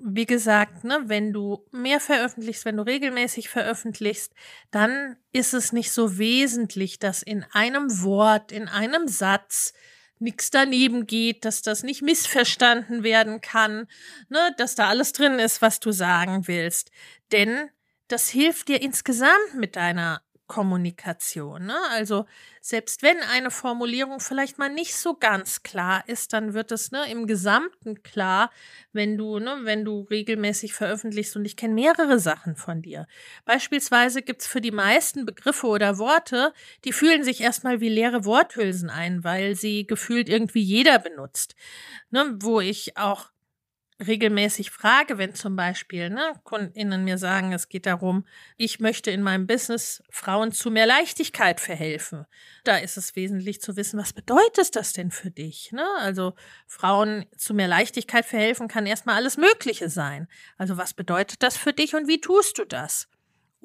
wie 0.00 0.26
gesagt, 0.26 0.84
ne, 0.84 1.00
wenn 1.06 1.32
du 1.32 1.64
mehr 1.72 2.00
veröffentlichst, 2.00 2.64
wenn 2.64 2.76
du 2.76 2.84
regelmäßig 2.84 3.48
veröffentlichst, 3.48 4.32
dann 4.70 5.16
ist 5.32 5.54
es 5.54 5.72
nicht 5.72 5.90
so 5.90 6.18
wesentlich, 6.18 6.98
dass 6.98 7.22
in 7.22 7.44
einem 7.52 8.02
Wort, 8.02 8.52
in 8.52 8.68
einem 8.68 9.08
Satz 9.08 9.72
nichts 10.18 10.50
daneben 10.50 11.06
geht, 11.06 11.44
dass 11.44 11.62
das 11.62 11.82
nicht 11.82 12.02
missverstanden 12.02 13.02
werden 13.02 13.40
kann, 13.40 13.88
ne, 14.28 14.54
dass 14.58 14.74
da 14.74 14.88
alles 14.88 15.12
drin 15.12 15.38
ist, 15.38 15.62
was 15.62 15.80
du 15.80 15.92
sagen 15.92 16.46
willst. 16.46 16.90
Denn 17.32 17.70
das 18.08 18.28
hilft 18.28 18.68
dir 18.68 18.80
insgesamt 18.82 19.54
mit 19.54 19.76
deiner 19.76 20.22
Kommunikation. 20.46 21.66
Ne? 21.66 21.76
Also 21.90 22.26
selbst 22.60 23.02
wenn 23.02 23.18
eine 23.20 23.50
Formulierung 23.50 24.20
vielleicht 24.20 24.58
mal 24.58 24.68
nicht 24.68 24.94
so 24.96 25.14
ganz 25.14 25.62
klar 25.62 26.04
ist, 26.08 26.32
dann 26.32 26.54
wird 26.54 26.72
es 26.72 26.90
ne, 26.90 27.10
im 27.10 27.26
Gesamten 27.26 28.02
klar, 28.02 28.50
wenn 28.92 29.16
du, 29.16 29.38
ne, 29.38 29.60
wenn 29.62 29.84
du 29.84 30.02
regelmäßig 30.02 30.74
veröffentlichst 30.74 31.36
und 31.36 31.44
ich 31.44 31.56
kenne 31.56 31.74
mehrere 31.74 32.18
Sachen 32.18 32.56
von 32.56 32.82
dir. 32.82 33.06
Beispielsweise 33.44 34.22
gibt's 34.22 34.46
für 34.46 34.60
die 34.60 34.70
meisten 34.70 35.26
Begriffe 35.26 35.66
oder 35.66 35.98
Worte, 35.98 36.52
die 36.84 36.92
fühlen 36.92 37.24
sich 37.24 37.40
erstmal 37.40 37.80
wie 37.80 37.88
leere 37.88 38.24
Worthülsen 38.24 38.90
ein, 38.90 39.24
weil 39.24 39.54
sie 39.54 39.86
gefühlt 39.86 40.28
irgendwie 40.28 40.62
jeder 40.62 40.98
benutzt. 40.98 41.54
Ne, 42.10 42.36
wo 42.40 42.60
ich 42.60 42.96
auch 42.96 43.30
regelmäßig 44.04 44.70
frage, 44.70 45.18
wenn 45.18 45.34
zum 45.34 45.56
Beispiel 45.56 46.10
ne, 46.10 46.34
KundInnen 46.44 47.04
mir 47.04 47.18
sagen, 47.18 47.52
es 47.52 47.68
geht 47.68 47.86
darum, 47.86 48.26
ich 48.56 48.80
möchte 48.80 49.10
in 49.10 49.22
meinem 49.22 49.46
Business 49.46 50.02
Frauen 50.10 50.52
zu 50.52 50.70
mehr 50.70 50.86
Leichtigkeit 50.86 51.60
verhelfen. 51.60 52.26
Da 52.64 52.76
ist 52.76 52.96
es 52.96 53.16
wesentlich 53.16 53.60
zu 53.60 53.76
wissen, 53.76 53.98
was 53.98 54.12
bedeutet 54.12 54.76
das 54.76 54.92
denn 54.92 55.10
für 55.10 55.30
dich? 55.30 55.72
Ne? 55.72 55.86
Also 55.98 56.34
Frauen 56.66 57.26
zu 57.36 57.54
mehr 57.54 57.68
Leichtigkeit 57.68 58.26
verhelfen 58.26 58.68
kann 58.68 58.86
erstmal 58.86 59.16
alles 59.16 59.36
Mögliche 59.36 59.88
sein. 59.88 60.28
Also 60.58 60.76
was 60.76 60.92
bedeutet 60.92 61.42
das 61.42 61.56
für 61.56 61.72
dich 61.72 61.94
und 61.94 62.08
wie 62.08 62.20
tust 62.20 62.58
du 62.58 62.64
das? 62.64 63.08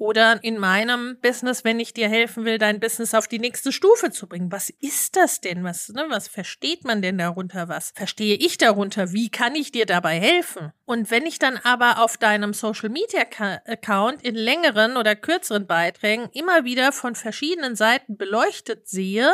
Oder 0.02 0.42
in 0.42 0.58
meinem 0.58 1.16
Business, 1.20 1.62
wenn 1.62 1.78
ich 1.78 1.94
dir 1.94 2.08
helfen 2.08 2.44
will, 2.44 2.58
dein 2.58 2.80
Business 2.80 3.14
auf 3.14 3.28
die 3.28 3.38
nächste 3.38 3.70
Stufe 3.70 4.10
zu 4.10 4.26
bringen. 4.26 4.50
Was 4.50 4.68
ist 4.68 5.14
das 5.14 5.40
denn? 5.40 5.62
Was, 5.62 5.90
ne, 5.90 6.06
was 6.08 6.26
versteht 6.26 6.82
man 6.82 7.02
denn 7.02 7.18
darunter? 7.18 7.68
Was 7.68 7.92
verstehe 7.94 8.34
ich 8.34 8.58
darunter? 8.58 9.12
Wie 9.12 9.30
kann 9.30 9.54
ich 9.54 9.70
dir 9.70 9.86
dabei 9.86 10.18
helfen? 10.18 10.72
Und 10.86 11.12
wenn 11.12 11.24
ich 11.24 11.38
dann 11.38 11.56
aber 11.56 12.02
auf 12.02 12.16
deinem 12.16 12.52
Social 12.52 12.88
Media 12.88 13.20
Account 13.64 14.24
in 14.24 14.34
längeren 14.34 14.96
oder 14.96 15.14
kürzeren 15.14 15.68
Beiträgen 15.68 16.30
immer 16.32 16.64
wieder 16.64 16.90
von 16.90 17.14
verschiedenen 17.14 17.76
Seiten 17.76 18.16
beleuchtet 18.16 18.88
sehe, 18.88 19.30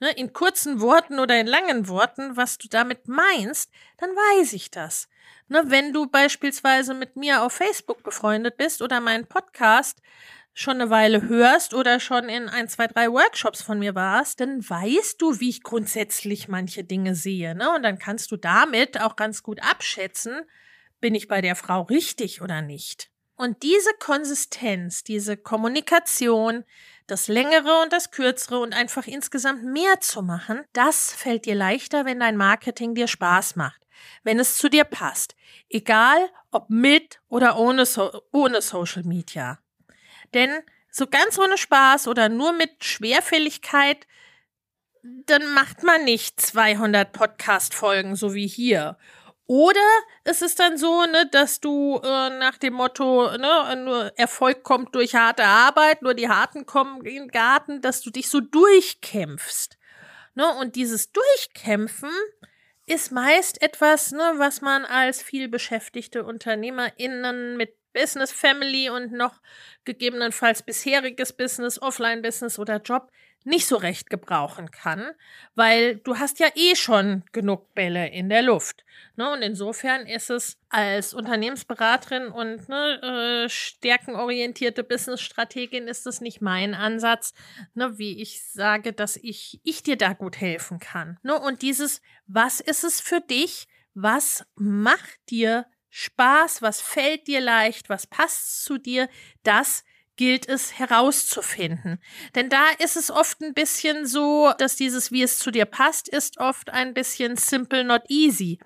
ne, 0.00 0.12
in 0.12 0.32
kurzen 0.32 0.80
Worten 0.80 1.18
oder 1.18 1.38
in 1.38 1.46
langen 1.46 1.88
Worten, 1.88 2.38
was 2.38 2.56
du 2.56 2.68
damit 2.68 3.06
meinst, 3.06 3.70
dann 3.98 4.08
weiß 4.08 4.54
ich 4.54 4.70
das. 4.70 5.10
Ne, 5.48 5.62
wenn 5.66 5.92
du 5.92 6.06
beispielsweise 6.06 6.92
mit 6.92 7.14
mir 7.14 7.42
auf 7.42 7.52
Facebook 7.52 8.02
befreundet 8.02 8.56
bist 8.56 8.82
oder 8.82 9.00
meinen 9.00 9.26
Podcast 9.26 10.02
schon 10.54 10.80
eine 10.80 10.90
Weile 10.90 11.28
hörst 11.28 11.74
oder 11.74 12.00
schon 12.00 12.28
in 12.28 12.48
ein, 12.48 12.66
zwei, 12.66 12.86
drei 12.88 13.12
Workshops 13.12 13.62
von 13.62 13.78
mir 13.78 13.94
warst, 13.94 14.40
dann 14.40 14.68
weißt 14.68 15.20
du, 15.20 15.38
wie 15.38 15.50
ich 15.50 15.62
grundsätzlich 15.62 16.48
manche 16.48 16.82
Dinge 16.82 17.14
sehe. 17.14 17.54
Ne? 17.54 17.70
Und 17.74 17.82
dann 17.82 17.98
kannst 17.98 18.32
du 18.32 18.36
damit 18.36 19.00
auch 19.00 19.14
ganz 19.14 19.42
gut 19.42 19.62
abschätzen, 19.62 20.40
bin 21.00 21.14
ich 21.14 21.28
bei 21.28 21.42
der 21.42 21.54
Frau 21.54 21.82
richtig 21.82 22.40
oder 22.42 22.62
nicht. 22.62 23.10
Und 23.36 23.62
diese 23.62 23.90
Konsistenz, 24.00 25.04
diese 25.04 25.36
Kommunikation, 25.36 26.64
das 27.06 27.28
längere 27.28 27.82
und 27.82 27.92
das 27.92 28.10
kürzere 28.10 28.58
und 28.58 28.74
einfach 28.74 29.06
insgesamt 29.06 29.62
mehr 29.62 30.00
zu 30.00 30.22
machen, 30.22 30.64
das 30.72 31.12
fällt 31.12 31.44
dir 31.44 31.54
leichter, 31.54 32.06
wenn 32.06 32.18
dein 32.18 32.38
Marketing 32.38 32.94
dir 32.94 33.06
Spaß 33.06 33.54
macht 33.56 33.85
wenn 34.22 34.38
es 34.38 34.58
zu 34.58 34.68
dir 34.68 34.84
passt. 34.84 35.36
Egal 35.68 36.30
ob 36.50 36.70
mit 36.70 37.20
oder 37.28 37.58
ohne, 37.58 37.86
so 37.86 38.22
ohne 38.32 38.62
Social 38.62 39.02
Media. 39.02 39.58
Denn 40.34 40.50
so 40.90 41.06
ganz 41.06 41.38
ohne 41.38 41.58
Spaß 41.58 42.08
oder 42.08 42.28
nur 42.28 42.52
mit 42.52 42.84
Schwerfälligkeit, 42.84 44.06
dann 45.02 45.54
macht 45.54 45.82
man 45.82 46.04
nicht 46.04 46.40
200 46.40 47.12
Podcast-Folgen, 47.12 48.16
so 48.16 48.34
wie 48.34 48.46
hier. 48.46 48.96
Oder 49.46 49.86
es 50.24 50.42
ist 50.42 50.58
dann 50.58 50.76
so, 50.76 51.04
ne, 51.04 51.28
dass 51.30 51.60
du 51.60 52.00
äh, 52.02 52.30
nach 52.30 52.58
dem 52.58 52.74
Motto, 52.74 53.30
ne, 53.36 54.12
Erfolg 54.16 54.64
kommt 54.64 54.94
durch 54.94 55.14
harte 55.14 55.44
Arbeit, 55.44 56.02
nur 56.02 56.14
die 56.14 56.28
Harten 56.28 56.66
kommen 56.66 57.04
in 57.04 57.14
den 57.14 57.28
Garten, 57.28 57.80
dass 57.80 58.00
du 58.00 58.10
dich 58.10 58.28
so 58.28 58.40
durchkämpfst. 58.40 59.78
Ne, 60.34 60.52
und 60.60 60.74
dieses 60.74 61.12
Durchkämpfen, 61.12 62.10
ist 62.86 63.12
meist 63.12 63.60
etwas, 63.62 64.12
ne, 64.12 64.34
was 64.36 64.60
man 64.60 64.84
als 64.84 65.22
viel 65.22 65.48
beschäftigte 65.48 66.24
UnternehmerInnen 66.24 67.56
mit 67.56 67.74
Business, 67.96 68.30
Family 68.30 68.90
und 68.90 69.12
noch 69.12 69.40
gegebenenfalls 69.86 70.62
bisheriges 70.62 71.32
Business, 71.32 71.80
Offline-Business 71.80 72.58
oder 72.58 72.76
Job 72.82 73.10
nicht 73.46 73.66
so 73.66 73.76
recht 73.76 74.10
gebrauchen 74.10 74.72
kann, 74.72 75.12
weil 75.54 75.96
du 75.98 76.18
hast 76.18 76.40
ja 76.40 76.48
eh 76.56 76.74
schon 76.74 77.22
genug 77.30 77.72
Bälle 77.74 78.08
in 78.08 78.28
der 78.28 78.42
Luft. 78.42 78.84
Ne? 79.14 79.30
Und 79.30 79.40
insofern 79.40 80.04
ist 80.06 80.30
es 80.30 80.58
als 80.68 81.14
Unternehmensberaterin 81.14 82.26
und 82.26 82.68
ne, 82.68 83.44
äh, 83.44 83.48
stärkenorientierte 83.48 84.82
Businessstrategin 84.82 85.86
ist 85.86 86.08
es 86.08 86.20
nicht 86.20 86.42
mein 86.42 86.74
Ansatz, 86.74 87.34
ne, 87.74 87.96
wie 87.98 88.20
ich 88.20 88.44
sage, 88.44 88.92
dass 88.92 89.16
ich, 89.16 89.60
ich 89.62 89.84
dir 89.84 89.96
da 89.96 90.12
gut 90.12 90.40
helfen 90.40 90.80
kann. 90.80 91.18
Ne? 91.22 91.38
Und 91.38 91.62
dieses, 91.62 92.02
was 92.26 92.58
ist 92.58 92.82
es 92.82 93.00
für 93.00 93.20
dich? 93.20 93.68
Was 93.94 94.44
macht 94.56 95.18
dir 95.30 95.66
Spaß? 95.98 96.60
Was 96.60 96.82
fällt 96.82 97.26
dir 97.26 97.40
leicht? 97.40 97.88
Was 97.88 98.06
passt 98.06 98.64
zu 98.64 98.76
dir? 98.76 99.08
Das 99.44 99.82
gilt 100.16 100.46
es 100.46 100.78
herauszufinden. 100.78 102.02
Denn 102.34 102.50
da 102.50 102.68
ist 102.78 102.96
es 102.96 103.10
oft 103.10 103.40
ein 103.40 103.54
bisschen 103.54 104.04
so, 104.04 104.52
dass 104.58 104.76
dieses, 104.76 105.10
wie 105.10 105.22
es 105.22 105.38
zu 105.38 105.50
dir 105.50 105.64
passt, 105.64 106.08
ist 106.08 106.36
oft 106.36 106.68
ein 106.68 106.92
bisschen 106.92 107.38
simple, 107.38 107.82
not 107.82 108.02
easy. 108.08 108.58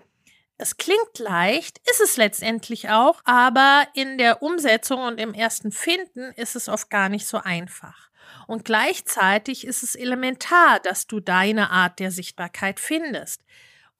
Es 0.59 0.77
klingt 0.77 1.19
leicht, 1.19 1.81
ist 1.89 2.01
es 2.01 2.17
letztendlich 2.17 2.91
auch, 2.91 3.21
aber 3.25 3.87
in 3.95 4.19
der 4.19 4.43
Umsetzung 4.43 5.01
und 5.01 5.21
im 5.21 5.33
ersten 5.33 5.71
Finden 5.71 6.33
ist 6.33 6.57
es 6.57 6.69
oft 6.69 6.91
gar 6.91 7.09
nicht 7.09 7.29
so 7.29 7.39
einfach. 7.39 8.11
Und 8.49 8.65
gleichzeitig 8.65 9.65
ist 9.65 9.85
es 9.85 9.95
elementar, 9.95 10.81
dass 10.81 11.07
du 11.07 11.21
deine 11.21 11.71
Art 11.71 12.01
der 12.01 12.11
Sichtbarkeit 12.11 12.81
findest. 12.81 13.43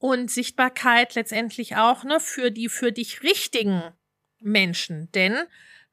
Und 0.01 0.31
Sichtbarkeit 0.31 1.13
letztendlich 1.13 1.75
auch 1.75 2.03
ne, 2.03 2.19
für 2.19 2.49
die 2.49 2.69
für 2.69 2.91
dich 2.91 3.21
richtigen 3.21 3.83
Menschen. 4.39 5.11
Denn 5.11 5.37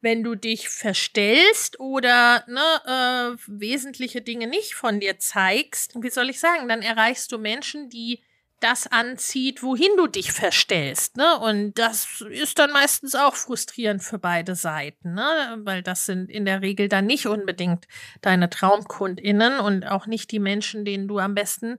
wenn 0.00 0.24
du 0.24 0.34
dich 0.34 0.70
verstellst 0.70 1.78
oder 1.78 2.42
ne, 2.48 3.36
äh, 3.36 3.42
wesentliche 3.46 4.22
Dinge 4.22 4.46
nicht 4.46 4.74
von 4.74 4.98
dir 4.98 5.18
zeigst, 5.18 5.92
wie 6.00 6.08
soll 6.08 6.30
ich 6.30 6.40
sagen, 6.40 6.68
dann 6.68 6.80
erreichst 6.80 7.32
du 7.32 7.38
Menschen, 7.38 7.90
die 7.90 8.22
das 8.60 8.86
anzieht, 8.86 9.62
wohin 9.62 9.90
du 9.98 10.06
dich 10.06 10.32
verstellst. 10.32 11.18
Ne? 11.18 11.38
Und 11.40 11.74
das 11.74 12.24
ist 12.30 12.58
dann 12.58 12.72
meistens 12.72 13.14
auch 13.14 13.34
frustrierend 13.34 14.02
für 14.02 14.18
beide 14.18 14.54
Seiten, 14.54 15.12
ne? 15.12 15.58
weil 15.64 15.82
das 15.82 16.06
sind 16.06 16.30
in 16.30 16.46
der 16.46 16.62
Regel 16.62 16.88
dann 16.88 17.04
nicht 17.04 17.26
unbedingt 17.26 17.86
deine 18.22 18.48
TraumkundInnen 18.48 19.60
und 19.60 19.84
auch 19.84 20.06
nicht 20.06 20.30
die 20.32 20.40
Menschen, 20.40 20.86
denen 20.86 21.08
du 21.08 21.18
am 21.18 21.34
besten 21.34 21.78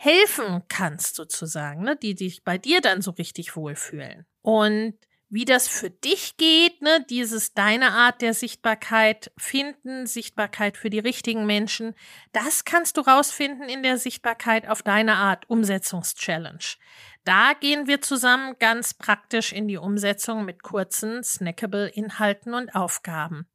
helfen 0.00 0.62
kannst, 0.68 1.16
sozusagen, 1.16 1.82
ne? 1.82 1.96
die 1.96 2.16
sich 2.16 2.44
bei 2.44 2.56
dir 2.56 2.80
dann 2.80 3.02
so 3.02 3.10
richtig 3.10 3.56
wohlfühlen. 3.56 4.26
Und 4.42 4.94
wie 5.28 5.44
das 5.44 5.66
für 5.66 5.90
dich 5.90 6.36
geht, 6.36 6.80
ne, 6.80 7.04
dieses 7.10 7.52
deine 7.52 7.90
Art 7.90 8.22
der 8.22 8.32
Sichtbarkeit 8.32 9.30
finden, 9.36 10.06
Sichtbarkeit 10.06 10.76
für 10.78 10.88
die 10.88 11.00
richtigen 11.00 11.46
Menschen, 11.46 11.94
das 12.32 12.64
kannst 12.64 12.96
du 12.96 13.02
rausfinden 13.02 13.68
in 13.68 13.82
der 13.82 13.98
Sichtbarkeit 13.98 14.68
auf 14.68 14.82
deine 14.82 15.16
Art 15.16 15.50
Umsetzungschallenge. 15.50 16.76
Da 17.24 17.52
gehen 17.60 17.88
wir 17.88 18.00
zusammen 18.00 18.54
ganz 18.58 18.94
praktisch 18.94 19.52
in 19.52 19.68
die 19.68 19.76
Umsetzung 19.76 20.44
mit 20.44 20.62
kurzen, 20.62 21.22
snackable 21.22 21.88
Inhalten 21.88 22.54
und 22.54 22.74
Aufgaben. 22.74 23.48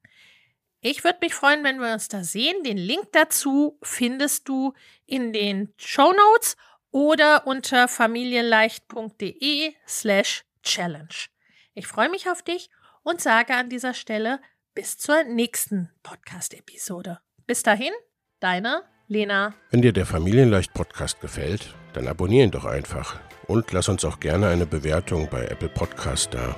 Ich 0.85 1.05
würde 1.05 1.19
mich 1.21 1.33
freuen, 1.33 1.63
wenn 1.63 1.79
wir 1.79 1.93
uns 1.93 2.09
da 2.09 2.25
sehen. 2.25 2.61
Den 2.65 2.75
Link 2.75 3.05
dazu 3.13 3.79
findest 3.81 4.49
du 4.49 4.73
in 5.05 5.31
den 5.31 5.73
Show 5.77 6.11
Notes 6.11 6.57
oder 6.91 7.47
unter 7.47 7.87
familienleicht.de 7.87 9.75
slash 9.87 10.43
challenge. 10.61 11.29
Ich 11.73 11.87
freue 11.87 12.09
mich 12.09 12.29
auf 12.29 12.41
dich 12.41 12.69
und 13.01 13.21
sage 13.21 13.55
an 13.55 13.69
dieser 13.69 13.93
Stelle 13.93 14.41
bis 14.75 14.97
zur 14.97 15.23
nächsten 15.23 15.89
Podcast-Episode. 16.03 17.19
Bis 17.47 17.63
dahin, 17.63 17.93
deine 18.41 18.83
Lena. 19.07 19.53
Wenn 19.71 19.81
dir 19.81 19.93
der 19.93 20.05
Familienleicht 20.05 20.73
Podcast 20.73 21.21
gefällt, 21.21 21.73
dann 21.93 22.09
abonniere 22.09 22.43
ihn 22.43 22.51
doch 22.51 22.65
einfach 22.65 23.21
und 23.47 23.71
lass 23.71 23.87
uns 23.87 24.03
auch 24.03 24.19
gerne 24.19 24.49
eine 24.49 24.65
Bewertung 24.65 25.29
bei 25.29 25.45
Apple 25.45 25.69
Podcast 25.69 26.33
da. 26.33 26.57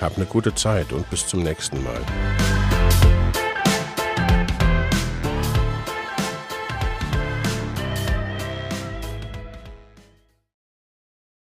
Hab 0.00 0.16
eine 0.16 0.24
gute 0.24 0.54
Zeit 0.54 0.94
und 0.94 1.10
bis 1.10 1.26
zum 1.26 1.42
nächsten 1.42 1.84
Mal. 1.84 2.00